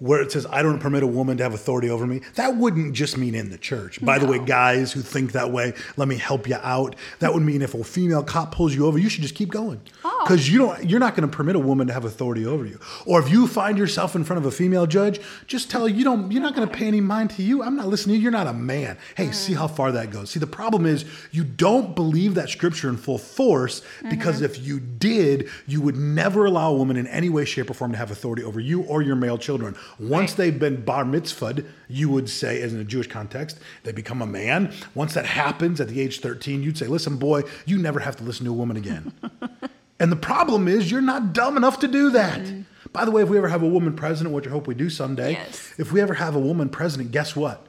where 0.00 0.20
it 0.20 0.32
says, 0.32 0.46
I 0.50 0.62
don't 0.62 0.80
permit 0.80 1.02
a 1.02 1.06
woman 1.06 1.36
to 1.36 1.42
have 1.42 1.54
authority 1.54 1.88
over 1.88 2.06
me, 2.06 2.22
that 2.34 2.56
wouldn't 2.56 2.94
just 2.94 3.16
mean 3.16 3.34
in 3.34 3.50
the 3.50 3.58
church. 3.58 4.04
By 4.04 4.16
no. 4.16 4.24
the 4.24 4.32
way, 4.32 4.44
guys 4.44 4.92
who 4.92 5.02
think 5.02 5.32
that 5.32 5.52
way, 5.52 5.74
let 5.96 6.08
me 6.08 6.16
help 6.16 6.48
you 6.48 6.56
out. 6.56 6.96
That 7.20 7.32
would 7.32 7.42
mean 7.42 7.62
if 7.62 7.74
a 7.74 7.84
female 7.84 8.22
cop 8.22 8.54
pulls 8.54 8.74
you 8.74 8.86
over, 8.86 8.98
you 8.98 9.08
should 9.08 9.22
just 9.22 9.34
keep 9.34 9.50
going. 9.50 9.80
Oh, 10.04 10.19
Because 10.22 10.50
you 10.50 10.58
don't 10.58 10.88
you're 10.88 11.00
not 11.00 11.14
going 11.14 11.28
to 11.28 11.36
permit 11.36 11.56
a 11.56 11.60
woman 11.60 11.86
to 11.86 11.92
have 11.92 12.04
authority 12.04 12.46
over 12.46 12.64
you. 12.66 12.78
Or 13.06 13.20
if 13.20 13.30
you 13.30 13.46
find 13.46 13.78
yourself 13.78 14.14
in 14.14 14.24
front 14.24 14.38
of 14.38 14.46
a 14.46 14.50
female 14.50 14.86
judge, 14.86 15.20
just 15.46 15.70
tell 15.70 15.82
her 15.82 15.88
you 15.88 16.04
don't 16.04 16.30
you're 16.30 16.42
not 16.42 16.54
going 16.54 16.68
to 16.68 16.74
pay 16.74 16.86
any 16.86 17.00
mind 17.00 17.30
to 17.30 17.42
you. 17.42 17.62
I'm 17.62 17.76
not 17.76 17.88
listening 17.88 18.14
to 18.14 18.16
you. 18.18 18.22
You're 18.22 18.32
not 18.32 18.46
a 18.46 18.52
man. 18.52 18.98
Hey, 19.16 19.26
mm. 19.26 19.34
see 19.34 19.54
how 19.54 19.66
far 19.66 19.92
that 19.92 20.10
goes. 20.10 20.30
See, 20.30 20.40
the 20.40 20.46
problem 20.46 20.86
is 20.86 21.04
you 21.30 21.44
don't 21.44 21.94
believe 21.94 22.34
that 22.34 22.48
scripture 22.48 22.88
in 22.88 22.96
full 22.96 23.18
force 23.18 23.82
because 24.08 24.36
mm-hmm. 24.36 24.44
if 24.46 24.58
you 24.58 24.80
did, 24.80 25.48
you 25.66 25.80
would 25.80 25.96
never 25.96 26.44
allow 26.44 26.72
a 26.72 26.76
woman 26.76 26.96
in 26.96 27.06
any 27.06 27.28
way, 27.28 27.44
shape, 27.44 27.70
or 27.70 27.74
form 27.74 27.92
to 27.92 27.98
have 27.98 28.10
authority 28.10 28.42
over 28.42 28.60
you 28.60 28.82
or 28.82 29.02
your 29.02 29.16
male 29.16 29.38
children. 29.38 29.76
Once 29.98 30.32
right. 30.32 30.36
they've 30.36 30.58
been 30.58 30.84
bar 30.84 31.04
mitzvahed, 31.04 31.66
you 31.88 32.08
would 32.08 32.28
say, 32.28 32.60
as 32.62 32.72
in 32.72 32.80
a 32.80 32.84
Jewish 32.84 33.08
context, 33.08 33.58
they 33.82 33.92
become 33.92 34.22
a 34.22 34.26
man. 34.26 34.72
Once 34.94 35.14
that 35.14 35.26
happens 35.26 35.80
at 35.80 35.88
the 35.88 36.00
age 36.00 36.20
13, 36.20 36.62
you'd 36.62 36.78
say, 36.78 36.86
listen, 36.86 37.16
boy, 37.16 37.42
you 37.66 37.78
never 37.78 38.00
have 38.00 38.16
to 38.16 38.24
listen 38.24 38.44
to 38.44 38.50
a 38.50 38.54
woman 38.54 38.76
again. 38.76 39.12
and 40.00 40.10
the 40.10 40.16
problem 40.16 40.66
is, 40.66 40.90
you're 40.90 41.00
not 41.00 41.32
dumb 41.32 41.56
enough 41.56 41.78
to 41.80 41.88
do 41.88 42.10
that. 42.10 42.40
Mm. 42.40 42.64
By 42.92 43.04
the 43.04 43.12
way, 43.12 43.22
if 43.22 43.28
we 43.28 43.38
ever 43.38 43.48
have 43.48 43.62
a 43.62 43.68
woman 43.68 43.94
president, 43.94 44.34
which 44.34 44.46
I 44.46 44.50
hope 44.50 44.66
we 44.66 44.74
do 44.74 44.90
someday, 44.90 45.32
yes. 45.32 45.74
if 45.78 45.92
we 45.92 46.00
ever 46.00 46.14
have 46.14 46.34
a 46.34 46.40
woman 46.40 46.68
president, 46.68 47.12
guess 47.12 47.36
what? 47.36 47.66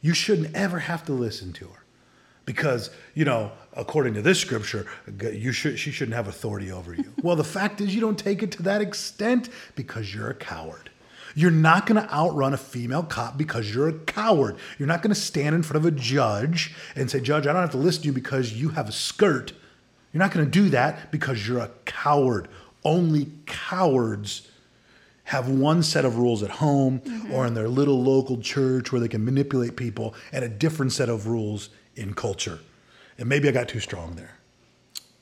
You 0.00 0.14
shouldn't 0.14 0.54
ever 0.54 0.78
have 0.78 1.04
to 1.06 1.12
listen 1.12 1.52
to 1.54 1.66
her 1.66 1.82
because 2.46 2.90
you 3.14 3.24
know 3.24 3.50
according 3.74 4.14
to 4.14 4.22
this 4.22 4.38
scripture 4.38 4.86
you 5.32 5.50
should 5.50 5.76
she 5.78 5.90
shouldn't 5.90 6.14
have 6.14 6.28
authority 6.28 6.70
over 6.70 6.94
you 6.94 7.12
well 7.22 7.34
the 7.34 7.42
fact 7.42 7.80
is 7.80 7.92
you 7.92 8.00
don't 8.00 8.20
take 8.20 8.40
it 8.40 8.52
to 8.52 8.62
that 8.62 8.80
extent 8.80 9.48
because 9.74 10.14
you're 10.14 10.30
a 10.30 10.34
coward 10.34 10.88
you're 11.36 11.50
not 11.50 11.84
going 11.84 12.02
to 12.02 12.10
outrun 12.12 12.54
a 12.54 12.56
female 12.56 13.02
cop 13.02 13.36
because 13.36 13.72
you're 13.72 13.88
a 13.88 13.92
coward. 13.92 14.56
You're 14.78 14.88
not 14.88 15.02
going 15.02 15.14
to 15.14 15.20
stand 15.20 15.54
in 15.54 15.62
front 15.62 15.84
of 15.84 15.84
a 15.84 15.94
judge 15.94 16.74
and 16.96 17.10
say, 17.10 17.20
Judge, 17.20 17.46
I 17.46 17.52
don't 17.52 17.60
have 17.60 17.72
to 17.72 17.76
listen 17.76 18.02
to 18.02 18.06
you 18.06 18.14
because 18.14 18.54
you 18.54 18.70
have 18.70 18.88
a 18.88 18.92
skirt. 18.92 19.52
You're 20.16 20.24
not 20.24 20.32
going 20.32 20.46
to 20.46 20.50
do 20.50 20.70
that 20.70 21.12
because 21.12 21.46
you're 21.46 21.58
a 21.58 21.68
coward. 21.84 22.48
Only 22.84 23.28
cowards 23.44 24.48
have 25.24 25.50
one 25.50 25.82
set 25.82 26.06
of 26.06 26.16
rules 26.16 26.42
at 26.42 26.48
home 26.48 27.00
mm-hmm. 27.00 27.34
or 27.34 27.46
in 27.46 27.52
their 27.52 27.68
little 27.68 28.02
local 28.02 28.40
church 28.40 28.90
where 28.90 28.98
they 29.02 29.08
can 29.08 29.26
manipulate 29.26 29.76
people 29.76 30.14
and 30.32 30.42
a 30.42 30.48
different 30.48 30.92
set 30.92 31.10
of 31.10 31.26
rules 31.26 31.68
in 31.96 32.14
culture. 32.14 32.60
And 33.18 33.28
maybe 33.28 33.46
I 33.46 33.52
got 33.52 33.68
too 33.68 33.78
strong 33.78 34.14
there. 34.14 34.38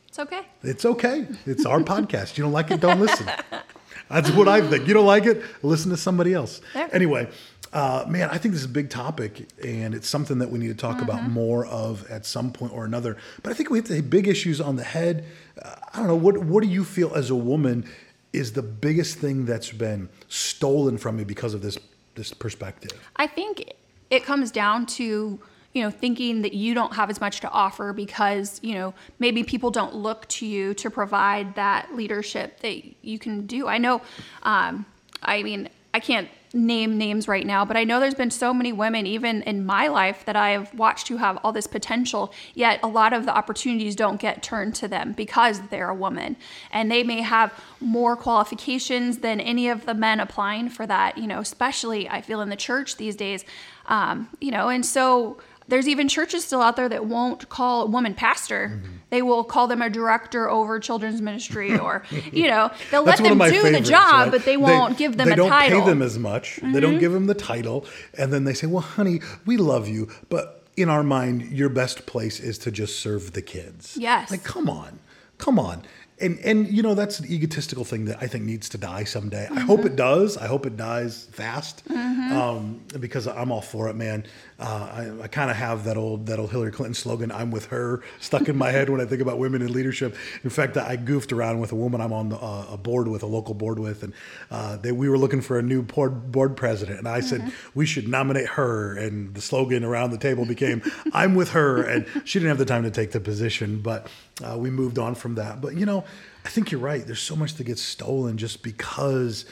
It's 0.07 0.21
okay. 0.21 0.43
It's 0.63 0.85
okay. 0.85 1.27
It's 1.45 1.67
our 1.67 1.81
podcast. 1.81 2.39
You 2.39 2.45
don't 2.45 2.53
like 2.53 2.71
it, 2.71 2.81
don't 2.81 3.01
listen. 3.01 3.29
That's 4.09 4.31
what 4.31 4.47
I 4.47 4.61
think. 4.61 4.87
You 4.87 4.95
don't 4.95 5.07
like 5.07 5.27
it? 5.27 5.43
Listen 5.65 5.91
to 5.91 5.97
somebody 5.97 6.35
else. 6.35 6.61
There. 6.73 6.89
Anyway, 6.95 7.29
uh, 7.75 8.05
man, 8.09 8.31
I 8.31 8.39
think 8.39 8.55
this 8.55 8.61
is 8.61 8.67
a 8.67 8.73
big 8.73 8.89
topic, 8.89 9.49
and 9.63 9.95
it's 9.95 10.09
something 10.09 10.39
that 10.39 10.49
we 10.49 10.61
need 10.61 10.69
to 10.69 10.75
talk 10.75 10.97
mm-hmm. 10.97 11.11
about 11.11 11.29
more 11.29 11.67
of 11.67 12.09
at 12.09 12.25
some 12.25 12.53
point 12.53 12.73
or 12.73 12.85
another. 12.85 13.17
But 13.43 13.51
I 13.51 13.55
think 13.57 13.69
we 13.69 13.79
have 13.79 13.87
to 13.89 13.95
hit 13.95 14.09
big 14.09 14.29
issues 14.29 14.61
on 14.61 14.77
the 14.77 14.85
head. 14.85 15.25
Uh, 15.61 15.75
I 15.93 15.99
don't 15.99 16.07
know. 16.07 16.15
What 16.15 16.39
What 16.39 16.63
do 16.63 16.69
you 16.69 16.85
feel 16.85 17.13
as 17.15 17.31
a 17.31 17.35
woman 17.35 17.85
is 18.33 18.53
the 18.53 18.63
biggest 18.63 19.19
thing 19.19 19.45
that's 19.45 19.73
been 19.73 20.09
stolen 20.29 20.99
from 20.99 21.17
me 21.17 21.25
because 21.25 21.53
of 21.53 21.63
this 21.63 21.77
this 22.15 22.33
perspective? 22.33 22.93
I 23.17 23.27
think 23.27 23.75
it 24.09 24.25
comes 24.25 24.53
down 24.53 24.87
to 24.87 25.41
you 25.73 25.83
know, 25.83 25.91
thinking 25.91 26.43
that 26.43 26.55
you 26.55 26.73
don't 26.73 26.95
have 26.95 27.11
as 27.11 27.21
much 27.21 27.41
to 27.41 27.51
offer 27.51 27.93
because, 27.93 28.61
you 28.63 28.75
know, 28.75 28.95
maybe 29.19 29.43
people 29.43 29.73
don't 29.73 29.93
look 29.93 30.25
to 30.29 30.47
you 30.47 30.73
to 30.75 30.89
provide 30.89 31.57
that 31.57 31.93
leadership 31.97 32.61
that 32.61 33.05
you 33.05 33.19
can 33.19 33.45
do. 33.45 33.67
I 33.67 33.79
know, 33.79 34.01
um, 34.45 34.87
I 35.21 35.43
mean, 35.43 35.69
I 35.93 35.99
can't 35.99 36.29
name 36.55 36.97
names 36.97 37.29
right 37.29 37.47
now, 37.47 37.65
but 37.65 37.77
I 37.77 37.85
know 37.85 38.01
there's 38.01 38.15
been 38.15 38.31
so 38.31 38.55
many 38.55 38.73
women, 38.73 39.07
even 39.07 39.43
in 39.43 39.67
my 39.67 39.89
life, 39.89 40.25
that 40.25 40.37
I 40.37 40.51
have 40.51 40.73
watched 40.75 41.09
who 41.09 41.17
have 41.17 41.39
all 41.43 41.53
this 41.53 41.67
potential, 41.67 42.33
yet 42.55 42.81
a 42.83 42.89
lot 42.89 43.13
of 43.13 43.27
the 43.27 43.37
opportunities 43.37 43.97
don't 43.97 44.21
get 44.21 44.43
turned 44.43 44.75
to 44.77 44.89
them 44.89 45.13
because 45.13 45.61
they're 45.69 45.91
a 45.91 45.95
woman. 45.95 46.37
And 46.71 46.91
they 46.91 47.03
may 47.03 47.21
have 47.23 47.53
more 47.81 48.17
qualifications 48.17 49.19
than 49.19 49.41
any 49.41 49.69
of 49.69 49.85
the 49.85 49.95
men 49.95 50.21
applying 50.21 50.69
for 50.69 50.87
that, 50.87 51.19
you 51.19 51.27
know, 51.27 51.41
especially 51.41 52.09
I 52.09 52.21
feel 52.21 52.41
in 52.41 52.49
the 52.49 52.57
church 52.57 52.97
these 52.97 53.17
days. 53.17 53.45
Um, 53.87 54.31
you 54.41 54.51
know, 54.51 54.71
and 54.71 54.87
so 54.87 55.39
there's 55.69 55.89
even 55.89 56.09
churches 56.09 56.45
still 56.45 56.61
out 56.61 56.77
there 56.77 56.89
that 56.89 57.07
won't 57.07 57.49
call 57.49 57.83
a 57.83 57.87
woman 57.87 58.15
pastor. 58.15 58.69
Mm-hmm. 58.69 58.93
They 59.11 59.23
will 59.23 59.45
call 59.45 59.67
them 59.67 59.81
a 59.83 59.89
director 59.89 60.49
over 60.49 60.79
children's 60.79 61.23
ministry, 61.23 61.79
or 61.79 62.05
you 62.33 62.49
know, 62.49 62.71
they'll 62.91 63.03
let 63.03 63.19
them 63.19 63.39
do 63.39 63.71
the 63.71 63.81
job, 63.81 64.13
right? 64.13 64.31
but 64.31 64.45
they 64.45 64.57
won't 64.57 64.97
they, 64.97 65.05
give 65.05 65.17
them 65.17 65.29
a 65.29 65.31
title. 65.31 65.45
they 65.45 65.49
a 65.49 65.51
don't 65.51 65.61
title. 65.61 65.81
pay 65.81 65.87
them 65.87 66.03
as 66.03 66.19
much. 66.19 66.57
Mm-hmm. 66.57 66.73
They 66.73 66.81
don't 66.81 66.91
mm-hmm. 66.93 67.01
give 67.01 67.13
them 67.13 67.27
the 67.27 67.35
title, 67.35 67.87
and 68.19 68.33
then 68.33 68.45
they 68.45 68.55
say, 68.55 68.67
"Well, 68.67 68.83
honey, 68.83 69.21
we 69.47 69.57
love 69.57 69.89
you, 69.89 70.09
but." 70.29 70.61
In 70.77 70.89
our 70.89 71.05
mind, 71.05 71.53
your 71.53 71.69
best 71.69 72.05
place 72.05 72.41
is 72.41 72.59
to 72.59 72.73
just 72.73 72.99
serve 72.99 73.35
the 73.35 73.43
kids. 73.43 73.97
Yes. 73.97 74.33
Like, 74.33 74.43
come 74.43 74.69
on, 74.69 74.99
come 75.39 75.57
on 75.57 75.85
and 76.21 76.39
and 76.41 76.69
you 76.69 76.83
know 76.83 76.95
that's 76.95 77.19
an 77.19 77.31
egotistical 77.31 77.85
thing 77.85 78.05
that 78.07 78.23
I 78.23 78.27
think 78.27 78.45
needs 78.45 78.69
to 78.71 78.79
die 78.79 79.05
someday. 79.05 79.47
Mm-hmm. 79.47 79.59
I 79.59 79.61
hope 79.61 79.85
it 79.85 79.97
does. 79.97 80.37
I 80.37 80.47
hope 80.47 80.67
it 80.67 80.77
dies 80.77 81.25
fast, 81.33 81.87
mm-hmm. 81.89 82.37
um, 82.37 82.81
because 83.01 83.27
I'm 83.27 83.51
all 83.51 83.61
for 83.61 83.89
it, 83.89 83.95
man. 83.95 84.25
Uh, 84.65 85.13
I, 85.21 85.25
I 85.25 85.29
kind 85.29 85.51
of 85.51 85.57
have 85.59 85.85
that 85.85 85.99
old 85.99 86.25
that 86.27 86.39
old 86.39 86.51
Hillary 86.51 86.73
Clinton 86.73 86.95
slogan 86.95 87.31
"I'm 87.31 87.51
with 87.51 87.67
her" 87.67 88.03
stuck 88.19 88.49
in 88.49 88.57
my 88.57 88.71
head 88.71 88.89
when 88.89 88.99
I 88.99 89.05
think 89.05 89.21
about 89.21 89.39
women 89.39 89.61
in 89.61 89.71
leadership. 89.71 90.17
In 90.43 90.49
fact, 90.49 90.79
I 90.79 90.97
goofed 90.97 91.33
around 91.33 91.61
with 91.61 91.71
a 91.71 91.75
woman 91.75 92.01
I'm 92.01 92.15
on 92.15 92.31
the, 92.31 92.39
uh, 92.39 92.69
a 92.71 92.79
board 92.79 93.07
with, 93.09 93.23
a 93.23 93.27
local 93.27 93.53
board 93.53 93.79
with, 93.79 94.03
and 94.03 94.15
uh, 94.51 94.79
they, 94.79 94.91
we 94.91 95.11
were 95.11 95.19
looking 95.19 95.43
for 95.43 95.59
a 95.59 95.63
new 95.63 95.83
board 95.83 96.33
board 96.33 96.57
president, 96.57 96.99
and 96.99 97.07
I 97.07 97.19
mm-hmm. 97.19 97.47
said 97.47 97.53
we 97.75 97.85
should 97.85 98.09
nominate 98.09 98.47
her, 98.47 98.97
and 98.97 99.35
the 99.35 99.43
slogan 99.43 99.85
around 99.85 100.13
the 100.13 100.19
table 100.19 100.47
became 100.47 100.81
"I'm 101.13 101.35
with 101.35 101.51
her," 101.51 101.83
and 101.83 102.07
she 102.25 102.39
didn't 102.39 102.49
have 102.49 102.59
the 102.59 102.65
time 102.65 102.85
to 102.85 102.91
take 102.91 103.13
the 103.13 103.21
position, 103.21 103.81
but 103.83 104.07
uh, 104.43 104.57
we 104.57 104.71
moved 104.71 104.99
on 104.99 105.15
from 105.15 105.35
that. 105.35 105.61
But 105.61 105.77
you 105.77 105.85
know, 105.85 106.05
I 106.43 106.49
think 106.49 106.71
you're 106.71 106.81
right. 106.81 107.05
There's 107.05 107.21
so 107.21 107.37
much 107.37 107.57
that 107.57 107.65
gets 107.65 107.83
stolen 107.83 108.39
just 108.39 108.63
because 108.63 109.45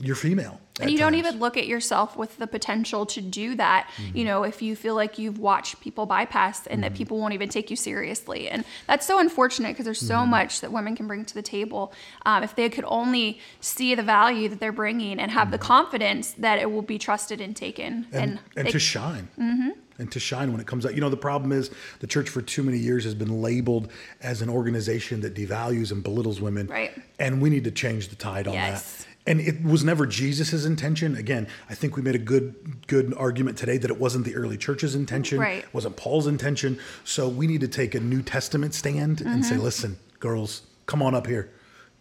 you're 0.00 0.16
female. 0.16 0.60
And 0.80 0.90
you 0.90 0.98
times. 0.98 1.12
don't 1.12 1.18
even 1.20 1.38
look 1.38 1.56
at 1.56 1.68
yourself 1.68 2.16
with 2.16 2.36
the 2.36 2.48
potential 2.48 3.06
to 3.06 3.20
do 3.20 3.54
that. 3.54 3.88
Mm-hmm. 3.96 4.16
You 4.16 4.24
know, 4.24 4.42
if 4.42 4.60
you 4.60 4.74
feel 4.74 4.96
like 4.96 5.18
you've 5.20 5.38
watched 5.38 5.80
people 5.80 6.04
bypass 6.04 6.66
and 6.66 6.82
mm-hmm. 6.82 6.92
that 6.92 6.94
people 6.94 7.18
won't 7.18 7.32
even 7.32 7.48
take 7.48 7.70
you 7.70 7.76
seriously. 7.76 8.48
And 8.48 8.64
that's 8.88 9.06
so 9.06 9.20
unfortunate 9.20 9.68
because 9.68 9.84
there's 9.84 10.00
so 10.00 10.16
mm-hmm. 10.16 10.30
much 10.30 10.62
that 10.62 10.72
women 10.72 10.96
can 10.96 11.06
bring 11.06 11.24
to 11.26 11.34
the 11.34 11.42
table. 11.42 11.92
Um, 12.26 12.42
if 12.42 12.56
they 12.56 12.68
could 12.70 12.84
only 12.88 13.40
see 13.60 13.94
the 13.94 14.02
value 14.02 14.48
that 14.48 14.58
they're 14.58 14.72
bringing 14.72 15.20
and 15.20 15.30
have 15.30 15.52
the 15.52 15.58
mm-hmm. 15.58 15.66
confidence 15.66 16.32
that 16.32 16.58
it 16.58 16.70
will 16.70 16.82
be 16.82 16.98
trusted 16.98 17.40
and 17.40 17.54
taken. 17.54 18.06
And, 18.10 18.14
and, 18.14 18.40
and 18.56 18.66
they, 18.66 18.72
to 18.72 18.78
shine. 18.80 19.28
Mm-hmm 19.38 19.70
and 19.98 20.10
to 20.12 20.20
shine 20.20 20.50
when 20.50 20.60
it 20.60 20.66
comes 20.66 20.84
out. 20.84 20.94
You 20.94 21.00
know, 21.00 21.08
the 21.08 21.16
problem 21.16 21.52
is 21.52 21.70
the 22.00 22.06
church 22.06 22.28
for 22.28 22.42
too 22.42 22.62
many 22.62 22.78
years 22.78 23.04
has 23.04 23.14
been 23.14 23.40
labeled 23.40 23.90
as 24.20 24.42
an 24.42 24.48
organization 24.48 25.20
that 25.20 25.34
devalues 25.34 25.92
and 25.92 26.02
belittles 26.02 26.40
women. 26.40 26.66
Right. 26.66 26.92
And 27.18 27.40
we 27.40 27.50
need 27.50 27.64
to 27.64 27.70
change 27.70 28.08
the 28.08 28.16
tide 28.16 28.48
on 28.48 28.54
yes. 28.54 29.04
that. 29.04 29.13
And 29.26 29.40
it 29.40 29.64
was 29.64 29.82
never 29.82 30.06
Jesus's 30.06 30.66
intention. 30.66 31.16
Again, 31.16 31.48
I 31.70 31.74
think 31.74 31.96
we 31.96 32.02
made 32.02 32.14
a 32.14 32.18
good 32.18 32.86
good 32.86 33.14
argument 33.14 33.56
today 33.56 33.78
that 33.78 33.90
it 33.90 33.98
wasn't 33.98 34.26
the 34.26 34.34
early 34.34 34.58
church's 34.58 34.94
intention. 34.94 35.38
Right. 35.38 35.64
It 35.64 35.72
wasn't 35.72 35.96
Paul's 35.96 36.26
intention. 36.26 36.78
So 37.04 37.28
we 37.28 37.46
need 37.46 37.62
to 37.62 37.68
take 37.68 37.94
a 37.94 38.00
New 38.00 38.22
Testament 38.22 38.74
stand 38.74 39.18
mm-hmm. 39.18 39.28
and 39.28 39.44
say, 39.44 39.54
mm-hmm. 39.54 39.64
listen, 39.64 39.98
girls, 40.20 40.62
come 40.86 41.02
on 41.02 41.14
up 41.14 41.26
here. 41.26 41.50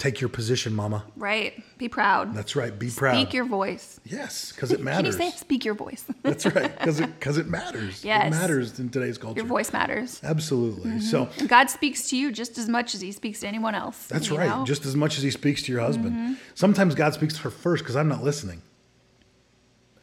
Take 0.04 0.20
your 0.20 0.30
position, 0.30 0.74
mama. 0.74 1.06
Right. 1.16 1.64
Be 1.78 1.88
proud. 1.88 2.36
That's 2.36 2.58
right. 2.58 2.78
Be 2.78 2.90
proud. 2.90 3.16
Speak 3.16 3.34
your 3.34 3.46
voice. 3.46 4.02
Yes, 4.04 4.52
because 4.52 4.74
it 4.74 4.82
matters. 4.82 5.16
Can 5.16 5.26
you 5.26 5.32
say 5.32 5.38
speak 5.38 5.64
your 5.64 5.76
voice? 5.76 6.04
That's 6.24 6.46
right. 6.46 6.78
Because 6.78 7.00
it 7.00 7.18
because 7.18 7.38
it 7.38 7.48
matters. 7.48 8.04
Yes. 8.04 8.28
It 8.28 8.32
matters 8.32 8.78
in 8.82 8.90
today's 8.90 9.18
culture. 9.18 9.40
Your 9.40 9.48
voice 9.48 9.72
matters. 9.72 10.20
Absolutely. 10.22 10.92
Mm-hmm. 10.92 11.00
So 11.00 11.30
God 11.48 11.70
speaks 11.70 12.10
to 12.10 12.18
you 12.18 12.34
just 12.34 12.58
as 12.58 12.68
much 12.68 12.94
as 12.94 13.00
He 13.00 13.14
speaks 13.14 13.40
to 13.40 13.48
anyone 13.48 13.76
else. 13.76 14.08
That's 14.08 14.30
right. 14.30 14.50
Know? 14.50 14.66
Just 14.66 14.86
as 14.86 14.94
much 14.94 15.16
as 15.16 15.24
He 15.24 15.32
speaks 15.32 15.64
to 15.64 15.72
your 15.72 15.80
husband. 15.80 16.12
Mm-hmm. 16.12 16.34
Sometimes 16.54 16.96
God 16.96 17.14
speaks 17.14 17.36
to 17.36 17.40
her 17.44 17.50
first 17.50 17.84
because 17.84 17.96
I'm 17.96 18.10
not 18.10 18.26
listening. 18.26 18.62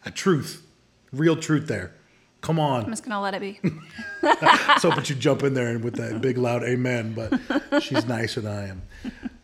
A 0.07 0.11
truth, 0.11 0.67
real 1.13 1.37
truth 1.37 1.67
there. 1.67 1.93
Come 2.41 2.59
on. 2.59 2.85
I'm 2.85 2.91
just 2.91 3.05
gonna 3.05 3.21
let 3.21 3.35
it 3.35 3.41
be. 3.41 3.61
so, 4.79 4.89
but 4.93 5.11
you 5.11 5.17
jump 5.17 5.43
in 5.43 5.53
there 5.53 5.79
with 5.79 5.97
that 5.97 6.23
big 6.23 6.39
loud 6.39 6.63
amen. 6.63 7.13
But 7.13 7.83
she's 7.83 8.07
nicer 8.07 8.41
than 8.41 8.53
I 8.57 8.69
am. 8.69 8.83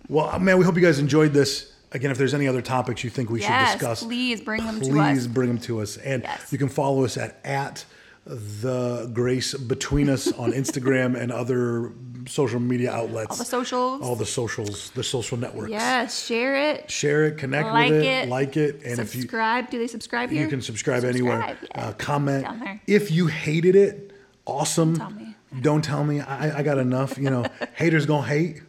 Well, 0.08 0.38
man, 0.38 0.58
we 0.58 0.64
hope 0.64 0.76
you 0.76 0.82
guys 0.82 0.98
enjoyed 0.98 1.32
this. 1.32 1.72
Again, 1.92 2.10
if 2.10 2.18
there's 2.18 2.34
any 2.34 2.48
other 2.48 2.62
topics 2.62 3.04
you 3.04 3.10
think 3.10 3.30
we 3.30 3.40
yes, 3.40 3.72
should 3.72 3.78
discuss, 3.78 4.02
please 4.02 4.40
bring 4.40 4.64
them 4.64 4.80
to 4.80 4.86
us. 4.86 4.92
Please 4.92 5.26
bring 5.28 5.48
them 5.48 5.58
to 5.60 5.80
us. 5.80 5.96
And 5.96 6.22
yes. 6.22 6.52
you 6.52 6.58
can 6.58 6.68
follow 6.68 7.04
us 7.04 7.16
at, 7.16 7.38
at 7.44 7.84
the 8.24 9.08
grace 9.12 9.54
between 9.54 10.08
us 10.10 10.30
on 10.32 10.52
Instagram 10.62 11.18
and 11.18 11.30
other 11.30 11.92
social 12.28 12.60
media 12.60 12.92
outlets. 12.92 13.30
All 13.30 13.36
the 13.36 13.44
socials. 13.44 14.02
All 14.02 14.16
the 14.16 14.26
socials, 14.26 14.90
the 14.90 15.02
social 15.02 15.38
networks. 15.38 15.70
Yes, 15.70 16.26
share 16.26 16.70
it. 16.70 16.90
Share 16.90 17.24
it, 17.24 17.38
connect 17.38 17.68
like 17.68 17.90
with 17.90 18.02
it, 18.02 18.06
it, 18.06 18.28
like 18.28 18.56
it. 18.56 18.82
And 18.84 18.96
subscribe. 18.96 19.06
if 19.06 19.14
you 19.14 19.20
subscribe, 19.22 19.70
do 19.70 19.78
they 19.78 19.86
subscribe 19.86 20.30
here? 20.30 20.42
You 20.42 20.48
can 20.48 20.60
subscribe, 20.60 21.02
subscribe 21.02 21.14
anywhere. 21.14 21.58
Yeah. 21.62 21.86
Uh, 21.86 21.92
comment. 21.92 22.80
If 22.86 23.10
you 23.10 23.28
hated 23.28 23.76
it, 23.76 24.12
awesome. 24.44 24.94
Don't 24.94 25.08
tell 25.08 25.18
me. 25.18 25.36
Don't 25.60 25.84
tell 25.84 26.04
me. 26.04 26.20
I, 26.20 26.58
I 26.58 26.62
got 26.62 26.78
enough. 26.78 27.16
You 27.16 27.30
know, 27.30 27.46
haters 27.74 28.06
gonna 28.06 28.26
hate. 28.26 28.62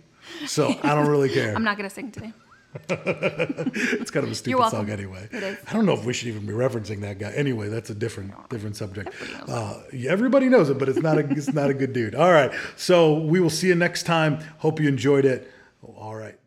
So 0.45 0.75
I 0.83 0.95
don't 0.95 1.07
really 1.07 1.29
care. 1.29 1.55
I'm 1.55 1.63
not 1.63 1.77
going 1.77 1.89
to 1.89 1.93
sing 1.93 2.11
today. 2.11 2.33
it's 2.89 4.11
kind 4.11 4.25
of 4.25 4.31
a 4.31 4.35
stupid 4.35 4.69
song 4.69 4.89
anyway. 4.89 5.27
It 5.31 5.41
is. 5.41 5.57
I 5.67 5.73
don't 5.73 5.85
know 5.85 5.93
if 5.93 6.05
we 6.05 6.13
should 6.13 6.27
even 6.27 6.45
be 6.45 6.53
referencing 6.53 7.01
that 7.01 7.17
guy. 7.17 7.31
Anyway, 7.31 7.69
that's 7.69 7.89
a 7.89 7.95
different 7.95 8.33
different 8.49 8.75
subject. 8.75 9.09
Everybody 9.09 9.47
knows, 9.47 9.49
uh, 9.49 10.09
everybody 10.09 10.49
knows 10.49 10.69
it, 10.69 10.77
but 10.77 10.89
it's 10.89 10.99
not 10.99 11.17
a 11.17 11.27
it's 11.29 11.53
not 11.53 11.69
a 11.69 11.73
good 11.73 11.93
dude. 11.93 12.13
All 12.13 12.31
right. 12.31 12.51
So 12.75 13.15
we 13.15 13.39
will 13.39 13.49
see 13.49 13.67
you 13.67 13.75
next 13.75 14.03
time. 14.03 14.39
Hope 14.59 14.79
you 14.79 14.87
enjoyed 14.87 15.25
it. 15.25 15.51
All 15.81 16.15
right. 16.15 16.37